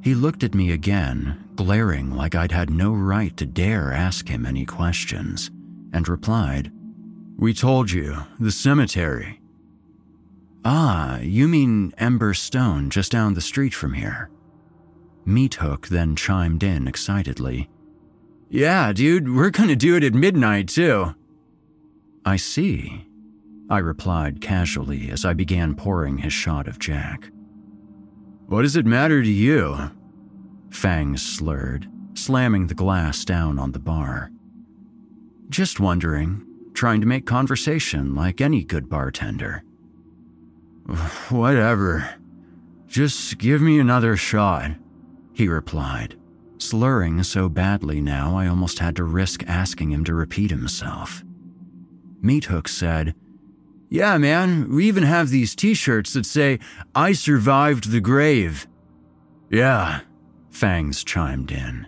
[0.03, 4.45] He looked at me again, glaring like I'd had no right to dare ask him
[4.45, 5.51] any questions,
[5.93, 6.73] and replied,
[7.39, 9.41] We told you, the cemetery.
[10.65, 14.31] Ah, you mean Ember Stone just down the street from here?
[15.25, 17.69] Meat Hook then chimed in excitedly.
[18.49, 21.15] Yeah, dude, we're gonna do it at midnight, too.
[22.25, 23.07] I see,
[23.69, 27.31] I replied casually as I began pouring his shot of Jack.
[28.47, 29.91] What does it matter to you?
[30.71, 34.31] Fangs slurred, slamming the glass down on the bar.
[35.49, 39.63] Just wondering, trying to make conversation like any good bartender.
[41.31, 42.15] Whatever.
[42.87, 44.73] Just give me another shot,
[45.33, 46.17] he replied,
[46.59, 51.25] slurring so badly now I almost had to risk asking him to repeat himself.
[52.23, 53.15] Meathook said,
[53.91, 56.59] Yeah, man, we even have these t shirts that say,
[56.95, 58.67] I survived the grave.
[59.51, 60.01] Yeah,
[60.51, 61.87] Fangs chimed in.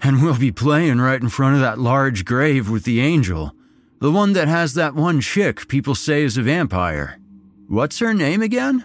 [0.00, 3.52] And we'll be playing right in front of that large grave with the angel,
[4.00, 7.18] the one that has that one chick people say is a vampire.
[7.66, 8.84] What's her name again?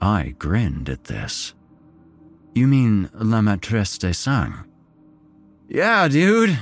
[0.00, 1.54] I grinned at this.
[2.58, 4.64] You mean La Maîtresse des Sangs?
[5.68, 6.58] Yeah, dude,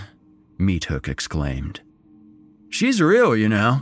[0.58, 1.80] Meat Hook exclaimed.
[2.68, 3.80] She's real, you know.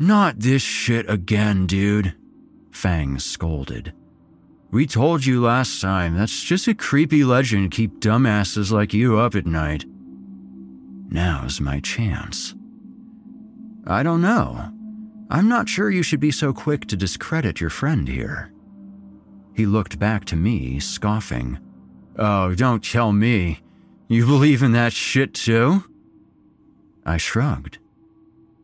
[0.00, 2.16] Not this shit again, dude,
[2.72, 3.92] Fang scolded.
[4.72, 9.36] We told you last time that's just a creepy legend keep dumbasses like you up
[9.36, 9.84] at night.
[11.10, 12.56] Now's my chance.
[13.86, 14.68] I don't know.
[15.30, 18.53] I'm not sure you should be so quick to discredit your friend here.
[19.54, 21.58] He looked back to me, scoffing.
[22.18, 23.60] Oh, don't tell me.
[24.08, 25.84] You believe in that shit too?
[27.06, 27.78] I shrugged.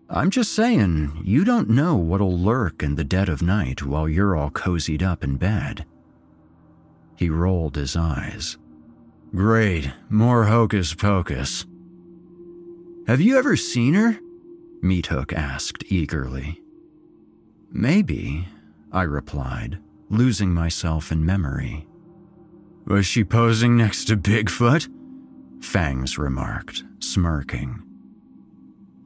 [0.09, 4.35] I'm just saying, you don't know what'll lurk in the dead of night while you're
[4.35, 5.87] all cozied up in bed.
[7.17, 8.59] He rolled his eyes.
[9.33, 11.65] Great, more hocus pocus.
[13.07, 14.19] Have you ever seen her?
[14.83, 16.61] Meat Hook asked eagerly.
[17.71, 18.49] Maybe,
[18.91, 19.79] I replied,
[20.11, 21.87] losing myself in memory.
[22.87, 24.89] Was she posing next to Bigfoot?
[25.63, 27.83] Fangs remarked, smirking.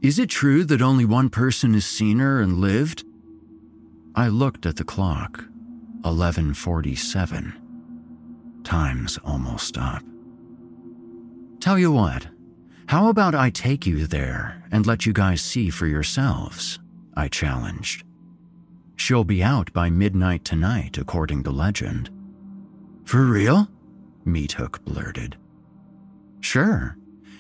[0.01, 3.05] Is it true that only one person has seen her and lived?
[4.15, 5.45] I looked at the clock.
[6.03, 7.55] 1147.
[8.63, 10.03] Time's almost up.
[11.61, 12.29] Tell you what,
[12.87, 16.79] how about I take you there and let you guys see for yourselves?
[17.17, 18.04] I challenged.
[18.97, 22.11] She'll be out by midnight tonight, according to legend.
[23.05, 23.69] For real?
[24.25, 25.37] Meat Hook blurted.
[26.41, 26.97] Sure.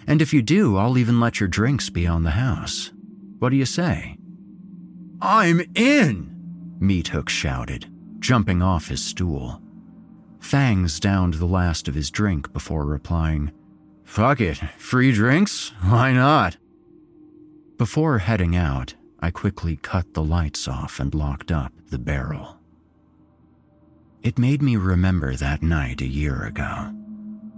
[0.07, 2.93] And if you do, I'll even let your drinks be on the house.
[3.39, 4.17] What do you say?
[5.21, 6.31] I'm in!
[6.81, 7.87] Meat Hook shouted,
[8.19, 9.63] jumping off his stool.
[10.41, 13.51] Fangs downed the last of his drink before replying,
[14.05, 15.73] Fuck it, free drinks?
[15.83, 16.59] Why not?
[17.79, 18.95] Before heading out,
[19.25, 22.59] I quickly cut the lights off and locked up the barrel.
[24.23, 26.93] It made me remember that night a year ago.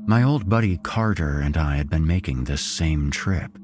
[0.06, 3.58] My old buddy Carter and I had been making this same trip.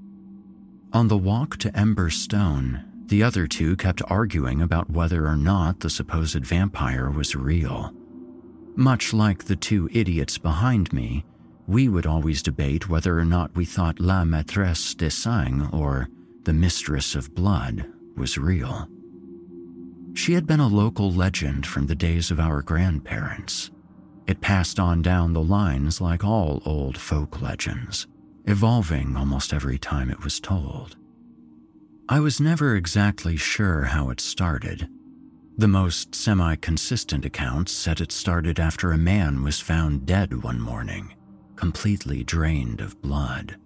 [0.92, 5.78] On the walk to Ember Stone, the other two kept arguing about whether or not
[5.78, 7.94] the supposed vampire was real.
[8.74, 11.24] Much like the two idiots behind me,
[11.68, 16.08] we would always debate whether or not we thought La Maîtresse de Sang, or
[16.44, 18.88] the Mistress of Blood, was real.
[20.14, 23.70] She had been a local legend from the days of our grandparents.
[24.26, 28.06] It passed on down the lines like all old folk legends,
[28.44, 30.96] evolving almost every time it was told.
[32.08, 34.88] I was never exactly sure how it started.
[35.56, 40.60] The most semi consistent accounts said it started after a man was found dead one
[40.60, 41.14] morning,
[41.56, 43.56] completely drained of blood.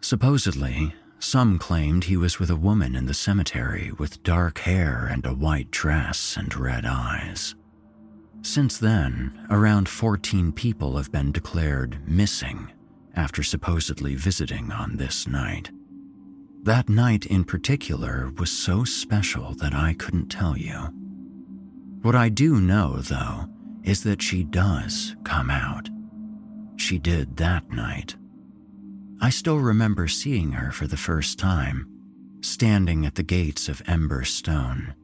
[0.00, 5.24] Supposedly, some claimed he was with a woman in the cemetery with dark hair and
[5.24, 7.54] a white dress and red eyes.
[8.42, 12.72] Since then, around 14 people have been declared missing
[13.14, 15.70] after supposedly visiting on this night.
[16.62, 20.92] That night in particular was so special that I couldn't tell you.
[22.02, 23.46] What I do know, though,
[23.82, 25.88] is that she does come out.
[26.76, 28.16] She did that night.
[29.22, 31.86] I still remember seeing her for the first time,
[32.40, 34.94] standing at the gates of Ember Stone.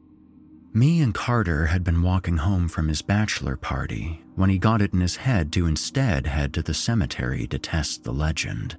[0.73, 4.93] Me and Carter had been walking home from his bachelor party when he got it
[4.93, 8.75] in his head to instead head to the cemetery to test the legend.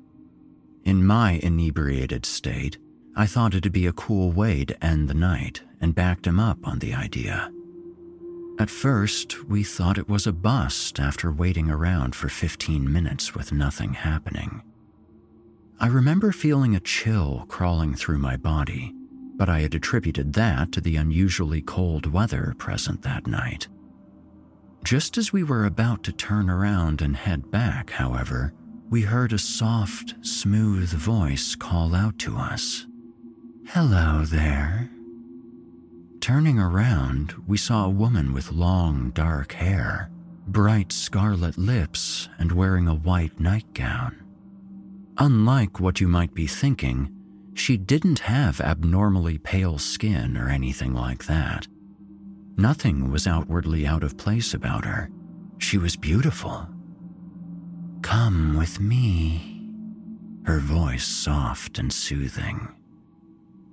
[0.84, 2.78] In my inebriated state,
[3.14, 6.58] I thought it'd be a cool way to end the night and backed him up
[6.66, 7.52] on the idea.
[8.58, 13.52] At first, we thought it was a bust after waiting around for 15 minutes with
[13.52, 14.62] nothing happening.
[15.80, 18.92] I remember feeling a chill crawling through my body,
[19.36, 23.68] but I had attributed that to the unusually cold weather present that night.
[24.82, 28.52] Just as we were about to turn around and head back, however,
[28.90, 32.86] we heard a soft, smooth voice call out to us
[33.68, 34.90] Hello there.
[36.20, 40.10] Turning around, we saw a woman with long, dark hair,
[40.48, 44.27] bright scarlet lips, and wearing a white nightgown.
[45.20, 47.10] Unlike what you might be thinking,
[47.54, 51.66] she didn't have abnormally pale skin or anything like that.
[52.56, 55.10] Nothing was outwardly out of place about her.
[55.58, 56.68] She was beautiful.
[58.02, 59.68] Come with me.
[60.44, 62.68] Her voice soft and soothing.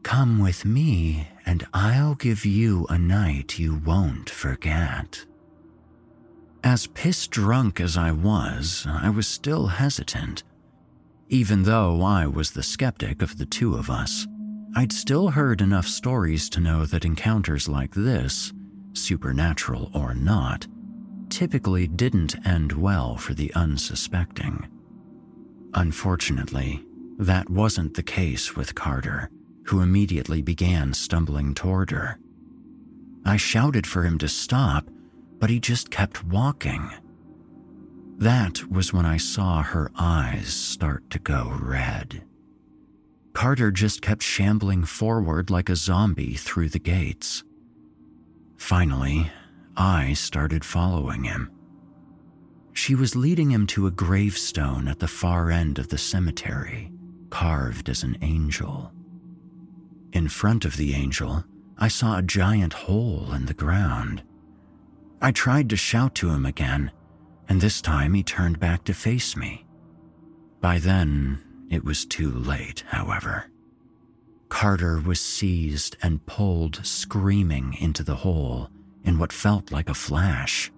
[0.02, 5.26] Come with me, and I'll give you a night you won't forget.
[6.64, 10.43] As piss drunk as I was, I was still hesitant
[11.30, 14.28] even though I was the skeptic of the two of us,
[14.76, 18.54] I'd still heard enough stories to know that encounters like this,
[18.94, 20.68] supernatural or not,
[21.30, 24.68] typically didn't end well for the unsuspecting.
[25.74, 26.84] Unfortunately,
[27.18, 29.30] that wasn't the case with Carter,
[29.66, 32.20] who immediately began stumbling toward her.
[33.26, 34.90] I shouted for him to stop,
[35.40, 36.92] but he just kept walking.
[38.18, 42.24] That was when I saw her eyes start to go red.
[43.34, 47.43] Carter just kept shambling forward like a zombie through the gates.
[48.57, 49.30] Finally,
[49.76, 51.51] I started following him.
[52.72, 56.91] She was leading him to a gravestone at the far end of the cemetery,
[57.30, 58.91] carved as an angel.
[60.13, 61.43] In front of the angel,
[61.78, 64.24] I saw a giant hole in the ground.
[65.22, 66.91] I tried to shout to him again,
[67.48, 69.66] and this time he turned back to face me.
[70.62, 71.39] By then,
[71.70, 73.46] it was too late, however.
[74.50, 78.70] Carter was seized and pulled screaming into the hole
[79.04, 80.72] in what felt like a flash.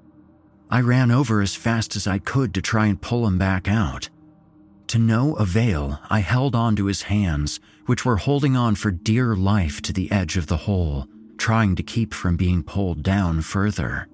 [0.70, 4.10] I ran over as fast as I could to try and pull him back out.
[4.88, 9.36] To no avail, I held on to his hands, which were holding on for dear
[9.36, 11.08] life to the edge of the hole,
[11.38, 14.08] trying to keep from being pulled down further.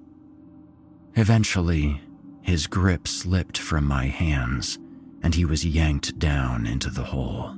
[1.16, 2.00] Eventually,
[2.44, 4.78] his grip slipped from my hands,
[5.22, 7.56] and he was yanked down into the hole.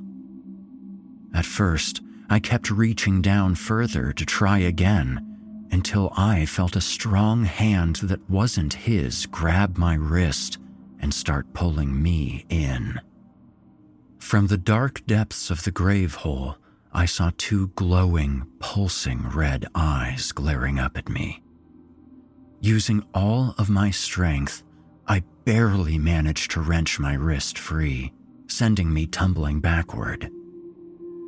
[1.33, 7.43] At first, I kept reaching down further to try again until I felt a strong
[7.43, 10.57] hand that wasn't his grab my wrist
[10.99, 12.99] and start pulling me in.
[14.19, 16.55] From the dark depths of the grave hole,
[16.93, 21.43] I saw two glowing, pulsing red eyes glaring up at me.
[22.61, 24.63] Using all of my strength,
[25.07, 28.13] I barely managed to wrench my wrist free,
[28.47, 30.29] sending me tumbling backward.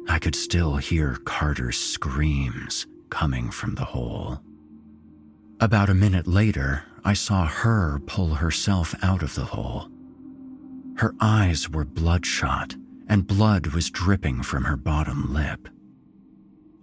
[0.07, 4.41] I could still hear Carter's screams coming from the hole.
[5.59, 9.89] About a minute later, I saw her pull herself out of the hole.
[10.97, 12.75] Her eyes were bloodshot,
[13.07, 15.69] and blood was dripping from her bottom lip.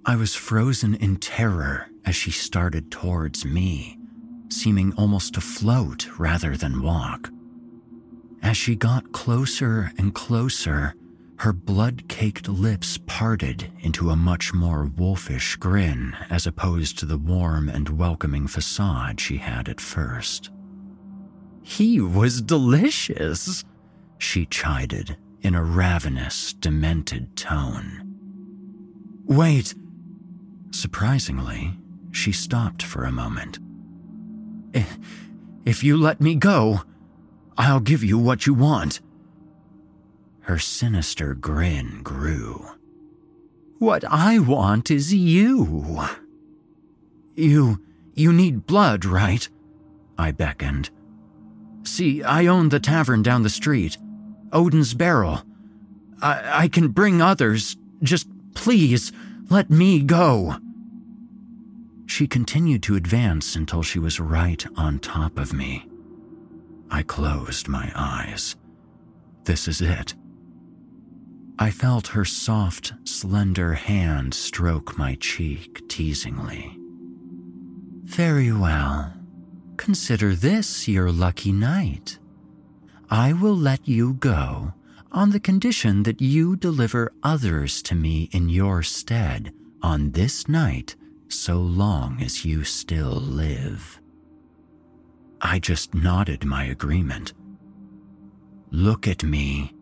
[0.04, 3.95] I was frozen in terror as she started towards me,
[4.48, 7.30] seeming almost to float rather than walk.
[8.42, 10.94] As she got closer and closer,
[11.38, 17.18] her blood caked lips parted into a much more wolfish grin as opposed to the
[17.18, 20.50] warm and welcoming facade she had at first.
[21.62, 23.64] He was delicious,
[24.18, 28.02] she chided in a ravenous, demented tone.
[29.26, 29.74] Wait!
[30.70, 31.76] Surprisingly,
[32.12, 33.58] she stopped for a moment.
[35.64, 36.82] If you let me go,
[37.58, 39.00] I'll give you what you want.
[40.42, 42.66] Her sinister grin grew.
[43.78, 46.00] What I want is you.
[47.34, 47.82] You.
[48.14, 49.48] you need blood, right?
[50.16, 50.90] I beckoned.
[51.82, 53.98] See, I own the tavern down the street,
[54.52, 55.42] Odin's Barrel.
[56.22, 57.76] I, I can bring others.
[58.02, 59.12] Just please,
[59.50, 60.56] let me go.
[62.06, 65.86] She continued to advance until she was right on top of me.
[66.90, 68.56] I closed my eyes.
[69.44, 70.14] This is it.
[71.58, 76.78] I felt her soft, slender hand stroke my cheek teasingly.
[78.04, 79.12] Very well.
[79.76, 82.18] Consider this your lucky night.
[83.10, 84.74] I will let you go
[85.12, 89.52] on the condition that you deliver others to me in your stead
[89.82, 90.94] on this night
[91.28, 94.00] so long as you still live.
[95.40, 97.34] I just nodded my agreement.
[98.70, 99.74] Look at me,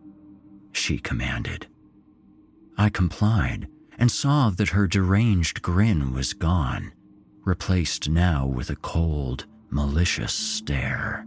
[0.71, 1.67] she commanded.
[2.77, 3.67] I complied
[3.97, 6.91] and saw that her deranged grin was gone,
[7.43, 11.25] replaced now with a cold, malicious stare.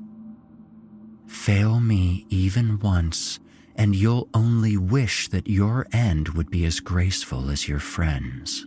[1.27, 3.41] Fail me even once,
[3.77, 8.67] and you'll only wish that your end would be as graceful as your friend's,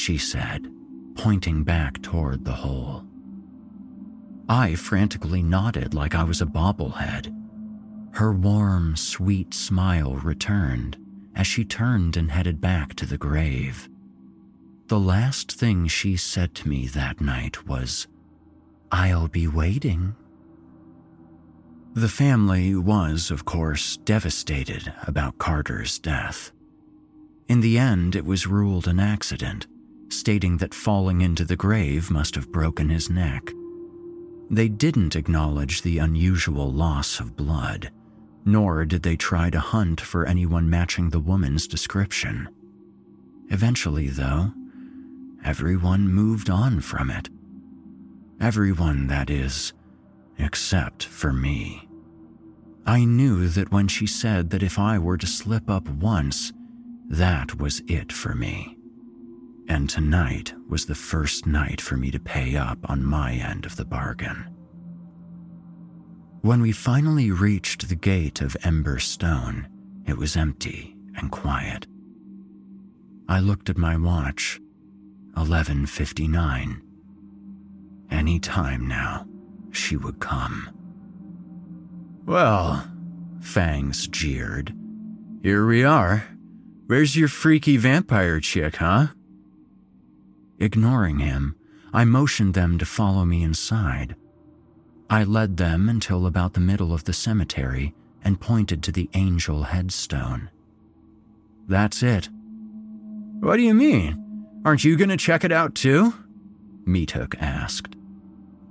[0.00, 0.72] she said,
[1.14, 3.04] pointing back toward the hole.
[4.48, 7.32] I frantically nodded like I was a bobblehead.
[8.12, 10.96] Her warm, sweet smile returned
[11.36, 13.88] as she turned and headed back to the grave.
[14.88, 18.08] The last thing she said to me that night was,
[18.90, 20.16] I'll be waiting.
[21.92, 26.50] The family was, of course, devastated about Carter's death.
[27.48, 29.66] In the end, it was ruled an accident,
[30.12, 33.52] stating that falling into the grave must have broken his neck.
[34.50, 37.90] They didn't acknowledge the unusual loss of blood,
[38.44, 42.48] nor did they try to hunt for anyone matching the woman's description.
[43.48, 44.52] Eventually, though,
[45.44, 47.28] everyone moved on from it.
[48.40, 49.72] Everyone, that is,
[50.38, 51.86] except for me.
[52.86, 56.52] I knew that when she said that if I were to slip up once,
[57.08, 58.76] that was it for me.
[59.70, 63.76] And tonight was the first night for me to pay up on my end of
[63.76, 64.52] the bargain.
[66.42, 69.68] When we finally reached the gate of Ember Stone,
[70.08, 71.86] it was empty and quiet.
[73.28, 74.60] I looked at my watch.
[75.36, 76.82] 11:59.
[78.10, 79.24] Any time now,
[79.70, 80.68] she would come.
[82.26, 82.90] Well,
[83.40, 84.74] Fangs jeered.
[85.44, 86.24] Here we are.
[86.88, 89.06] Where's your freaky vampire chick, huh?
[90.60, 91.56] Ignoring him,
[91.92, 94.14] I motioned them to follow me inside.
[95.08, 99.64] I led them until about the middle of the cemetery and pointed to the angel
[99.64, 100.50] headstone.
[101.66, 102.28] That's it.
[103.40, 104.46] What do you mean?
[104.64, 106.12] Aren't you going to check it out too?
[106.86, 107.96] Meathook asked.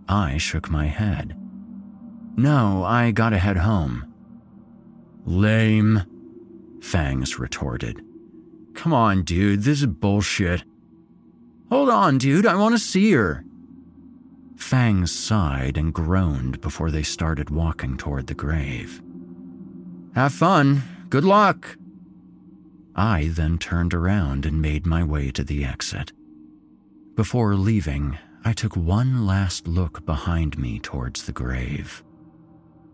[0.07, 1.35] I shook my head.
[2.35, 4.13] No, I gotta head home.
[5.25, 6.03] Lame,
[6.81, 8.01] Fangs retorted.
[8.73, 10.63] Come on, dude, this is bullshit.
[11.70, 13.43] Hold on, dude, I want to see her.
[14.57, 19.01] Fangs sighed and groaned before they started walking toward the grave.
[20.15, 20.84] Have fun.
[21.09, 21.78] Good luck.
[22.95, 26.11] I then turned around and made my way to the exit.
[27.15, 32.03] Before leaving, I took one last look behind me towards the grave.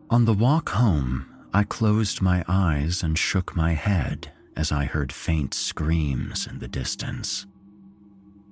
[0.09, 5.11] On the walk home, I closed my eyes and shook my head as I heard
[5.11, 7.47] faint screams in the distance.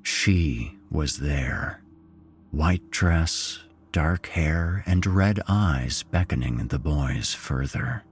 [0.04, 1.82] She was there.
[2.52, 3.60] White dress,
[3.92, 8.04] dark hair, and red eyes beckoning the boys further.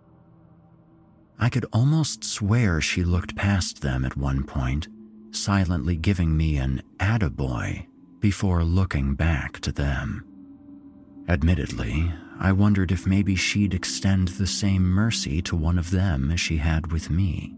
[1.38, 4.88] I could almost swear she looked past them at one point,
[5.32, 7.88] silently giving me an attaboy
[8.20, 10.26] before looking back to them.
[11.28, 16.40] Admittedly, I wondered if maybe she'd extend the same mercy to one of them as
[16.40, 17.56] she had with me.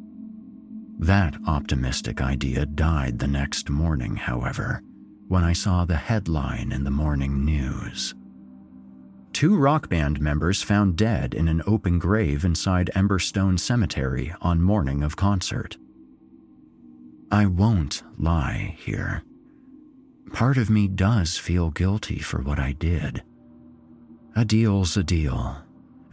[1.04, 4.82] That optimistic idea died the next morning, however,
[5.28, 8.16] when I saw the headline in the morning news.
[9.34, 15.04] Two rock band members found dead in an open grave inside Emberstone Cemetery on morning
[15.04, 15.76] of concert.
[17.30, 19.24] I won't lie here.
[20.32, 23.24] Part of me does feel guilty for what I did.
[24.38, 25.58] A deal's a deal,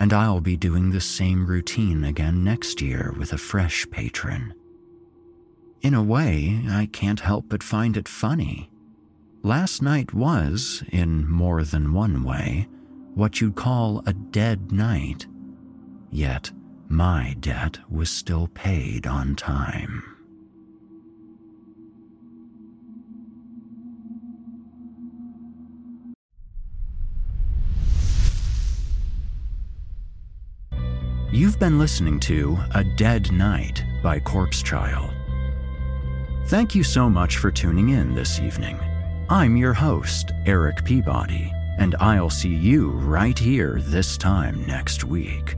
[0.01, 4.53] and I'll be doing the same routine again next year with a fresh patron.
[5.83, 8.71] In a way, I can't help but find it funny.
[9.43, 12.69] Last night was, in more than one way,
[13.15, 15.27] what you'd call a dead night.
[16.11, 16.51] Yet,
[16.89, 20.03] my debt was still paid on time.
[31.33, 35.15] You've been listening to A Dead Night by Corpse Child.
[36.51, 38.79] Thank you so much for tuning in this evening.
[39.29, 45.57] I'm your host, Eric Peabody and I'll see you right here this time next week.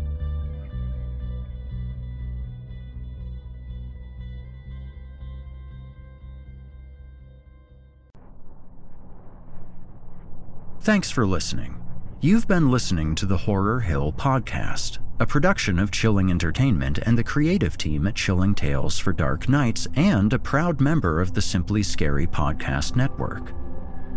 [10.81, 11.82] Thanks for listening.
[12.25, 17.25] You've been listening to the Horror Hill Podcast, a production of Chilling Entertainment and the
[17.25, 21.83] creative team at Chilling Tales for Dark Nights, and a proud member of the Simply
[21.83, 23.53] Scary Podcast Network.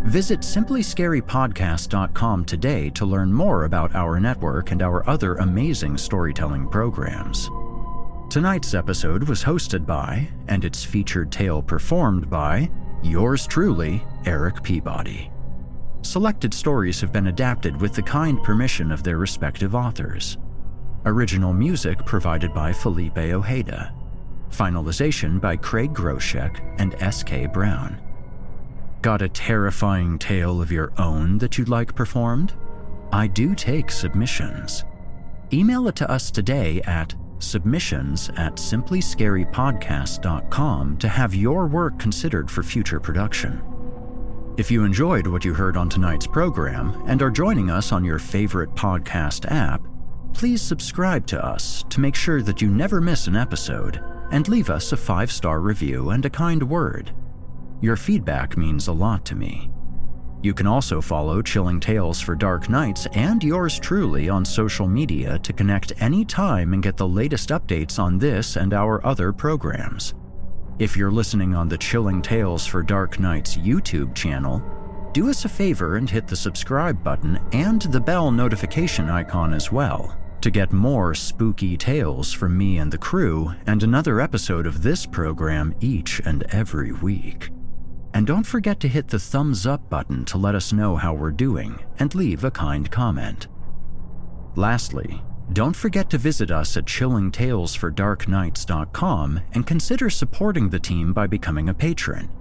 [0.04, 7.50] Visit simplyscarypodcast.com today to learn more about our network and our other amazing storytelling programs.
[8.30, 12.70] Tonight's episode was hosted by, and its featured tale performed by,
[13.02, 15.32] yours truly, Eric Peabody.
[16.06, 20.38] Selected stories have been adapted with the kind permission of their respective authors.
[21.04, 23.92] Original music provided by Felipe Ojeda.
[24.52, 27.48] Finalization by Craig Groshek and S.K.
[27.48, 28.00] Brown.
[29.02, 32.54] Got a terrifying tale of your own that you'd like performed?
[33.12, 34.86] I do take submissions.
[35.52, 42.62] Email it to us today at submissions at simplyscarypodcast.com to have your work considered for
[42.62, 43.64] future production.
[44.58, 48.20] If you enjoyed what you heard on tonight's program and are joining us on your
[48.20, 49.82] favorite podcast app,
[50.34, 54.02] please subscribe to us to make sure that you never miss an episode
[54.32, 57.12] and leave us a five star review and a kind word.
[57.82, 59.70] Your feedback means a lot to me.
[60.42, 65.38] You can also follow Chilling Tales for Dark Nights and yours truly on social media
[65.40, 70.14] to connect anytime and get the latest updates on this and our other programs.
[70.78, 74.62] If you're listening on the Chilling Tales for Dark Nights YouTube channel,
[75.14, 79.72] do us a favor and hit the subscribe button and the bell notification icon as
[79.72, 84.84] well to get more spooky tales from me and the crew and another episode of
[84.84, 87.52] this program each and every week.
[88.14, 91.32] And don't forget to hit the thumbs up button to let us know how we're
[91.32, 93.48] doing and leave a kind comment.
[94.56, 95.24] Lastly,
[95.54, 101.74] don't forget to visit us at chillingtalesfordarknights.com and consider supporting the team by becoming a
[101.74, 102.32] patron.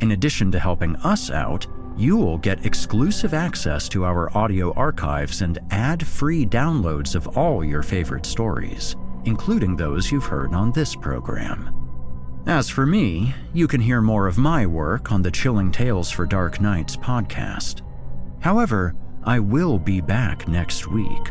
[0.00, 5.42] In addition to helping us out, you will get exclusive access to our audio archives
[5.42, 10.94] and ad free downloads of all your favorite stories, including those you've heard on this
[10.94, 11.78] program.
[12.46, 16.26] As for me, you can hear more of my work on the Chilling Tales for
[16.26, 17.82] Dark Nights podcast.
[18.40, 21.30] However, I will be back next week